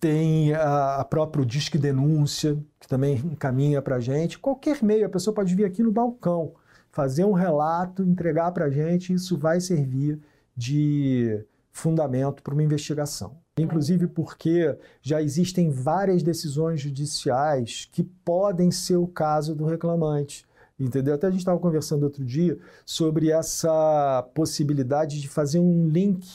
Tem 0.00 0.52
a, 0.54 0.96
a 0.96 1.04
própria 1.04 1.46
Disque 1.46 1.78
Denúncia, 1.78 2.58
que 2.80 2.88
também 2.88 3.16
encaminha 3.18 3.80
para 3.80 3.96
a 3.96 4.00
gente. 4.00 4.40
Qualquer 4.40 4.82
meio, 4.82 5.06
a 5.06 5.08
pessoa 5.08 5.32
pode 5.32 5.54
vir 5.54 5.64
aqui 5.64 5.84
no 5.84 5.92
balcão, 5.92 6.52
fazer 6.90 7.24
um 7.24 7.32
relato, 7.32 8.02
entregar 8.02 8.50
para 8.50 8.64
a 8.64 8.70
gente, 8.70 9.12
isso 9.12 9.38
vai 9.38 9.60
servir 9.60 10.20
de 10.56 11.44
fundamento 11.70 12.42
para 12.42 12.52
uma 12.52 12.62
investigação. 12.62 13.36
Inclusive 13.56 14.08
porque 14.08 14.76
já 15.00 15.22
existem 15.22 15.70
várias 15.70 16.24
decisões 16.24 16.80
judiciais 16.80 17.88
que 17.92 18.02
podem 18.02 18.72
ser 18.72 18.96
o 18.96 19.06
caso 19.06 19.54
do 19.54 19.64
reclamante. 19.64 20.44
Entendeu? 20.78 21.14
Até 21.14 21.26
a 21.26 21.30
gente 21.30 21.40
estava 21.40 21.58
conversando 21.58 22.02
outro 22.02 22.24
dia 22.24 22.58
sobre 22.84 23.30
essa 23.30 24.26
possibilidade 24.34 25.20
de 25.20 25.28
fazer 25.28 25.58
um 25.58 25.88
link 25.88 26.26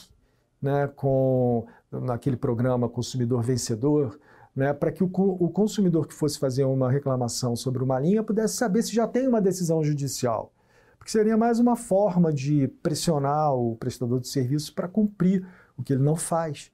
né, 0.60 0.88
com 0.94 1.66
naquele 1.90 2.36
programa 2.36 2.88
Consumidor 2.88 3.42
Vencedor, 3.42 4.18
né, 4.54 4.72
para 4.72 4.90
que 4.90 5.02
o, 5.02 5.10
o 5.16 5.48
consumidor 5.50 6.06
que 6.06 6.14
fosse 6.14 6.38
fazer 6.38 6.64
uma 6.64 6.90
reclamação 6.90 7.54
sobre 7.54 7.82
uma 7.82 7.98
linha 7.98 8.22
pudesse 8.22 8.56
saber 8.56 8.82
se 8.82 8.94
já 8.94 9.06
tem 9.06 9.28
uma 9.28 9.40
decisão 9.40 9.82
judicial. 9.82 10.52
Porque 10.98 11.12
seria 11.12 11.36
mais 11.36 11.58
uma 11.58 11.76
forma 11.76 12.32
de 12.32 12.68
pressionar 12.82 13.54
o 13.54 13.76
prestador 13.76 14.20
de 14.20 14.28
serviço 14.28 14.74
para 14.74 14.88
cumprir 14.88 15.46
o 15.76 15.82
que 15.82 15.92
ele 15.92 16.02
não 16.02 16.16
faz. 16.16 16.72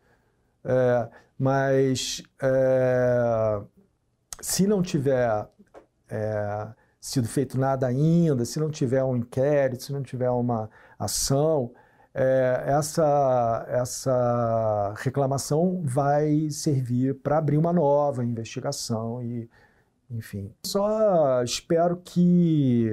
É, 0.64 1.08
mas 1.38 2.22
é, 2.40 3.60
se 4.40 4.66
não 4.66 4.82
tiver 4.82 5.46
é, 6.08 6.68
sido 7.04 7.28
feito 7.28 7.60
nada 7.60 7.86
ainda, 7.86 8.46
se 8.46 8.58
não 8.58 8.70
tiver 8.70 9.04
um 9.04 9.14
inquérito, 9.14 9.82
se 9.82 9.92
não 9.92 10.02
tiver 10.02 10.30
uma 10.30 10.70
ação, 10.98 11.70
é, 12.14 12.64
essa, 12.66 13.66
essa 13.68 14.94
reclamação 14.96 15.82
vai 15.84 16.48
servir 16.48 17.14
para 17.16 17.36
abrir 17.36 17.58
uma 17.58 17.74
nova 17.74 18.24
investigação 18.24 19.22
e, 19.22 19.50
enfim. 20.10 20.50
Só 20.64 21.42
espero 21.42 21.98
que 21.98 22.90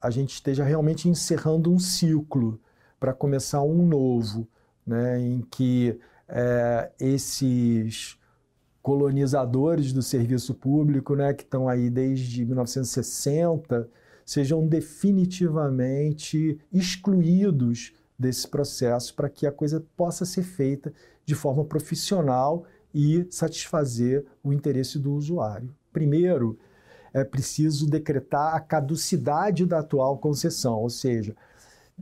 a 0.00 0.08
gente 0.08 0.32
esteja 0.32 0.64
realmente 0.64 1.06
encerrando 1.06 1.70
um 1.70 1.78
ciclo 1.78 2.58
para 2.98 3.12
começar 3.12 3.60
um 3.62 3.86
novo, 3.86 4.48
né, 4.86 5.20
em 5.20 5.42
que 5.42 6.00
é, 6.26 6.90
esses 6.98 8.18
colonizadores 8.82 9.92
do 9.92 10.02
serviço 10.02 10.54
público, 10.54 11.14
né, 11.14 11.32
que 11.32 11.44
estão 11.44 11.68
aí 11.68 11.88
desde 11.88 12.44
1960, 12.44 13.88
sejam 14.26 14.66
definitivamente 14.66 16.58
excluídos 16.72 17.92
desse 18.18 18.48
processo 18.48 19.14
para 19.14 19.28
que 19.28 19.46
a 19.46 19.52
coisa 19.52 19.84
possa 19.96 20.24
ser 20.24 20.42
feita 20.42 20.92
de 21.24 21.34
forma 21.34 21.64
profissional 21.64 22.64
e 22.94 23.26
satisfazer 23.30 24.26
o 24.42 24.52
interesse 24.52 24.98
do 24.98 25.14
usuário. 25.14 25.74
Primeiro, 25.92 26.58
é 27.12 27.24
preciso 27.24 27.86
decretar 27.86 28.54
a 28.54 28.60
caducidade 28.60 29.66
da 29.66 29.80
atual 29.80 30.18
concessão, 30.18 30.80
ou 30.80 30.90
seja, 30.90 31.36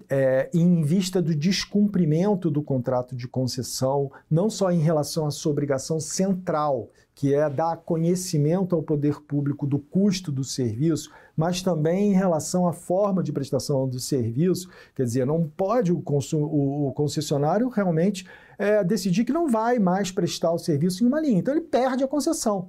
é, 0.09 0.49
em 0.53 0.83
vista 0.83 1.21
do 1.21 1.35
descumprimento 1.35 2.51
do 2.51 2.63
contrato 2.63 3.15
de 3.15 3.29
concessão, 3.29 4.11
não 4.31 4.49
só 4.49 4.71
em 4.71 4.81
relação 4.81 5.27
à 5.27 5.31
sua 5.31 5.53
obrigação 5.53 6.01
central, 6.01 6.89
que 7.15 7.35
é 7.35 7.51
dar 7.51 7.77
conhecimento 7.79 8.75
ao 8.75 8.83
poder 8.83 9.21
público 9.21 9.67
do 9.67 9.79
custo 9.79 10.33
do 10.33 10.43
serviço, 10.43 11.11
mas 11.37 11.61
também 11.61 12.13
em 12.13 12.15
relação 12.15 12.67
à 12.67 12.73
forma 12.73 13.23
de 13.23 13.33
prestação 13.33 13.87
do 13.87 14.01
serviço. 14.01 14.71
Quer 14.95 15.05
dizer, 15.05 15.27
não 15.27 15.51
pode 15.57 15.93
o, 15.93 16.03
o, 16.03 16.89
o 16.89 16.93
concessionário 16.93 17.69
realmente 17.69 18.27
é, 18.59 18.83
decidir 18.83 19.25
que 19.25 19.33
não 19.33 19.49
vai 19.49 19.79
mais 19.79 20.11
prestar 20.11 20.53
o 20.53 20.59
serviço 20.59 21.05
em 21.05 21.07
uma 21.07 21.21
linha. 21.21 21.39
Então, 21.39 21.53
ele 21.53 21.63
perde 21.63 22.03
a 22.03 22.09
concessão. 22.09 22.69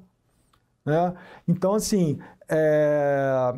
Né? 0.86 1.14
Então, 1.48 1.74
assim, 1.74 2.20
é, 2.50 3.54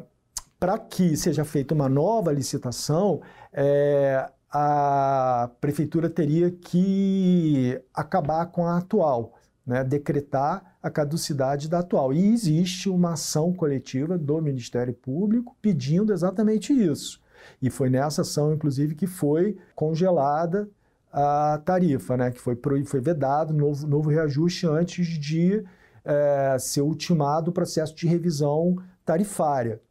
para 0.64 0.80
que 0.80 1.18
seja 1.18 1.44
feita 1.44 1.74
uma 1.74 1.90
nova 1.90 2.32
licitação, 2.32 3.22
é, 3.52 4.30
a 4.50 5.50
prefeitura 5.60 6.10
teria 6.10 6.50
que 6.52 7.78
acabar 7.94 8.46
com 8.46 8.66
a 8.66 8.78
atual, 8.78 9.34
né, 9.68 9.84
decretar 9.84 10.78
a 10.82 10.90
caducidade 10.90 11.68
da 11.68 11.80
atual. 11.80 12.14
E 12.14 12.32
existe 12.32 12.88
uma 12.88 13.12
ação 13.12 13.52
coletiva 13.52 14.18
do 14.18 14.42
Ministério 14.42 14.94
Público 14.94 15.54
pedindo 15.62 16.14
exatamente 16.14 16.72
isso. 16.72 17.20
E 17.62 17.70
foi 17.70 17.90
nessa 17.90 18.22
ação, 18.22 18.54
inclusive, 18.54 18.96
que 18.96 19.06
foi 19.06 19.58
congelada 19.76 20.70
a 21.12 21.62
tarifa, 21.66 22.16
né, 22.16 22.32
que 22.32 22.40
foi, 22.40 22.58
foi 22.86 23.02
vedado 23.02 23.54
novo, 23.54 23.86
novo 23.86 24.10
reajuste 24.10 24.66
antes 24.66 25.08
de 25.08 25.62
é, 26.06 26.56
ser 26.58 26.84
ultimado 26.84 27.52
o 27.52 27.54
processo 27.54 27.94
de 27.94 28.08
revisão 28.08 28.78
tarifária. 29.04 29.82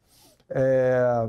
É, 0.54 1.28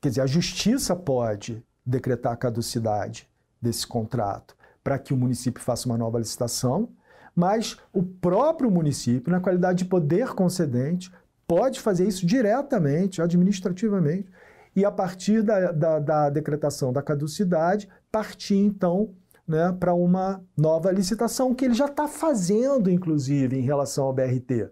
Quer 0.00 0.10
dizer, 0.10 0.20
a 0.20 0.26
justiça 0.26 0.94
pode 0.94 1.64
decretar 1.84 2.32
a 2.32 2.36
caducidade 2.36 3.28
desse 3.60 3.86
contrato 3.86 4.56
para 4.82 4.98
que 4.98 5.12
o 5.12 5.16
município 5.16 5.60
faça 5.60 5.88
uma 5.88 5.98
nova 5.98 6.18
licitação, 6.18 6.90
mas 7.34 7.76
o 7.92 8.02
próprio 8.02 8.70
município, 8.70 9.32
na 9.32 9.40
qualidade 9.40 9.78
de 9.78 9.84
poder 9.84 10.28
concedente, 10.28 11.12
pode 11.46 11.80
fazer 11.80 12.06
isso 12.06 12.24
diretamente, 12.24 13.20
administrativamente, 13.20 14.30
e 14.74 14.84
a 14.84 14.92
partir 14.92 15.42
da, 15.42 15.72
da, 15.72 15.98
da 15.98 16.30
decretação 16.30 16.92
da 16.92 17.02
caducidade, 17.02 17.88
partir 18.12 18.56
então 18.56 19.14
né, 19.44 19.72
para 19.72 19.92
uma 19.92 20.40
nova 20.56 20.92
licitação, 20.92 21.54
que 21.54 21.64
ele 21.64 21.74
já 21.74 21.86
está 21.86 22.06
fazendo, 22.06 22.90
inclusive, 22.90 23.58
em 23.58 23.62
relação 23.62 24.04
ao 24.04 24.12
BRT 24.12 24.70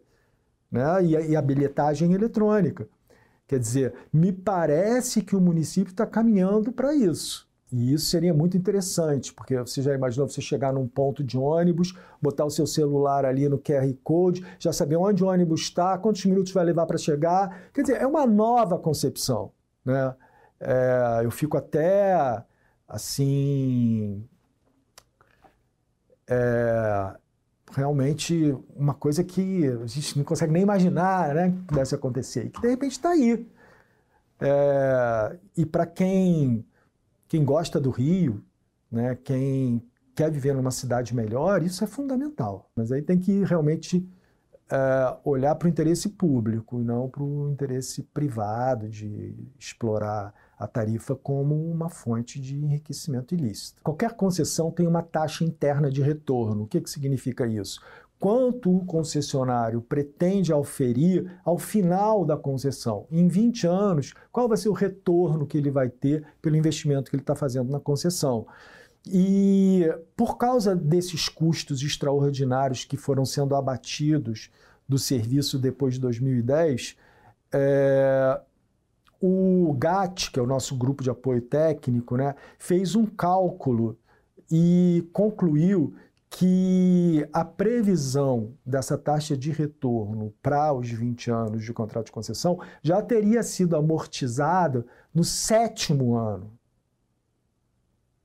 né, 0.71 1.05
e, 1.05 1.17
a, 1.17 1.21
e 1.23 1.35
a 1.35 1.43
bilhetagem 1.43 2.13
eletrônica. 2.13 2.89
Quer 3.47 3.59
dizer, 3.59 3.95
me 4.13 4.33
parece 4.33 5.23
que 5.23 5.37
o 5.37 5.41
município 5.41 5.91
está 5.91 6.07
caminhando 6.07 6.73
para 6.73 6.95
isso. 6.95 7.47
E 7.73 7.93
isso 7.93 8.07
seria 8.07 8.33
muito 8.33 8.57
interessante, 8.57 9.33
porque 9.35 9.59
você 9.59 9.83
já 9.83 9.93
imaginou 9.93 10.29
você 10.29 10.41
chegar 10.41 10.73
num 10.73 10.87
ponto 10.87 11.25
de 11.25 11.37
ônibus, 11.37 11.93
botar 12.23 12.45
o 12.45 12.51
seu 12.51 12.67
celular 12.67 13.25
ali 13.25 13.49
no 13.49 13.59
QR 13.59 13.93
Code, 14.03 14.47
já 14.61 14.73
saber 14.73 14.97
onde 14.97 15.25
o 15.25 15.27
ônibus 15.27 15.63
está, 15.63 15.99
quantos 15.99 16.25
minutos 16.25 16.53
vai 16.53 16.65
levar 16.65 16.87
para 16.87 16.97
chegar. 16.97 17.71
Quer 17.73 17.83
dizer, 17.83 18.01
é 18.01 18.07
uma 18.07 18.27
nova 18.27 18.79
concepção. 18.79 19.51
Né? 19.85 20.15
É, 20.61 21.21
eu 21.25 21.31
fico 21.33 21.57
até 21.57 22.45
assim. 22.87 24.25
É, 26.29 27.17
realmente 27.75 28.57
uma 28.75 28.95
coisa 28.95 29.25
que 29.25 29.67
a 29.67 29.87
gente 29.87 30.17
não 30.17 30.25
consegue 30.25 30.53
nem 30.53 30.63
imaginar 30.63 31.35
né, 31.35 31.51
que 31.51 31.63
pudesse 31.63 31.95
acontecer 31.95 32.47
e 32.47 32.51
que 32.51 32.61
de 32.61 32.69
repente 32.69 32.93
está 32.93 33.11
aí. 33.11 33.47
É, 34.41 35.39
e 35.57 35.67
para 35.67 35.87
quem, 35.87 36.65
quem 37.29 37.45
gosta 37.45 37.81
do 37.81 37.91
Rio, 37.91 38.45
né, 38.91 39.17
quem 39.23 39.83
quer 40.15 40.31
viver 40.31 40.55
numa 40.55 40.71
cidade 40.71 41.15
melhor, 41.15 41.63
isso 41.63 41.83
é 41.83 41.87
fundamental. 41.87 42.71
Mas 42.77 42.93
aí 42.93 43.03
tem 43.03 43.19
que 43.19 43.43
realmente 43.45 44.09
é, 44.71 45.17
olhar 45.25 45.55
para 45.57 45.67
o 45.67 45.69
interesse 45.69 46.11
público 46.11 46.81
e 46.81 46.85
não 46.85 47.09
para 47.09 47.23
o 47.23 47.51
interesse 47.51 48.03
privado 48.03 48.89
de 48.89 49.35
explorar 49.59 50.33
a 50.59 50.67
tarifa 50.67 51.15
como 51.15 51.55
uma 51.71 51.89
fonte 51.89 52.41
de 52.41 52.57
enriquecimento 52.57 53.35
ilícito. 53.35 53.83
Qualquer 53.83 54.15
concessão 54.15 54.71
tem 54.71 54.87
uma 54.87 55.03
taxa 55.03 55.45
interna 55.45 55.91
de 55.91 56.03
retorno. 56.03 56.65
O 56.65 56.67
que, 56.67 56.81
que 56.81 56.91
significa 56.91 57.47
isso? 57.47 57.81
Quanto 58.19 58.75
o 58.75 58.87
concessionário 58.87 59.83
pretende 59.83 60.53
auferir 60.53 61.39
ao 61.45 61.59
final 61.59 62.25
da 62.25 62.37
concessão? 62.37 63.07
Em 63.11 63.29
20 63.29 63.67
anos, 63.67 64.15
qual 64.33 64.49
vai 64.49 64.57
ser 64.57 64.69
o 64.69 64.73
retorno 64.73 65.47
que 65.47 65.59
ele 65.59 65.71
vai 65.71 65.89
ter 65.89 66.25
pelo 66.41 66.57
investimento 66.57 67.11
que 67.11 67.17
ele 67.17 67.23
está 67.23 67.35
fazendo 67.35 67.71
na 67.71 67.81
concessão? 67.81 68.47
E 69.07 69.87
por 70.17 70.39
causa 70.39 70.75
desses 70.75 71.29
custos 71.29 71.83
extraordinários 71.83 72.85
que 72.85 72.97
foram 72.97 73.25
sendo 73.27 73.55
abatidos 73.55 74.51
do 74.89 74.99
serviço 74.99 75.59
depois 75.59 75.95
de 75.95 76.01
2010, 76.01 76.97
é, 77.53 78.41
o 79.27 79.73
GAT, 79.73 80.31
que 80.31 80.39
é 80.39 80.43
o 80.43 80.47
nosso 80.47 80.77
grupo 80.77 81.03
de 81.03 81.09
apoio 81.09 81.41
técnico, 81.41 82.15
né, 82.15 82.35
fez 82.59 82.95
um 82.95 83.07
cálculo 83.07 83.97
e 84.51 85.09
concluiu 85.15 85.95
que 86.29 87.27
a 87.33 87.43
previsão 87.43 88.53
dessa 88.67 88.99
taxa 88.99 89.35
de 89.35 89.51
retorno 89.51 90.35
para 90.43 90.75
os 90.75 90.91
20 90.91 91.31
anos 91.31 91.65
de 91.65 91.73
contrato 91.73 92.07
de 92.07 92.13
concessão 92.13 92.61
já 92.83 93.01
teria 93.01 93.43
sido 93.43 93.77
amortizada 93.77 94.85
no 95.15 95.25
sétimo 95.25 96.17
ano. 96.17 96.53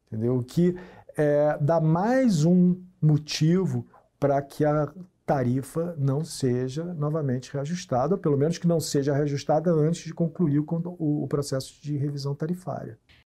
Entendeu? 0.07 0.37
O 0.37 0.43
que 0.43 0.75
é, 1.15 1.57
dá 1.61 1.79
mais 1.79 2.43
um 2.43 2.75
motivo 3.01 3.85
para 4.19 4.41
que 4.41 4.65
a 4.65 4.91
tarifa 5.29 5.93
não 5.95 6.25
seja 6.25 6.83
novamente 6.83 7.53
reajustada, 7.53 8.15
ou 8.15 8.19
pelo 8.19 8.35
menos 8.35 8.57
que 8.57 8.67
não 8.67 8.79
seja 8.79 9.13
reajustada 9.13 9.71
antes 9.71 10.05
de 10.05 10.11
concluir 10.11 10.59
o 10.59 11.27
processo 11.27 11.79
de 11.83 11.95
revisão 11.95 12.33
tarifária. 12.33 12.97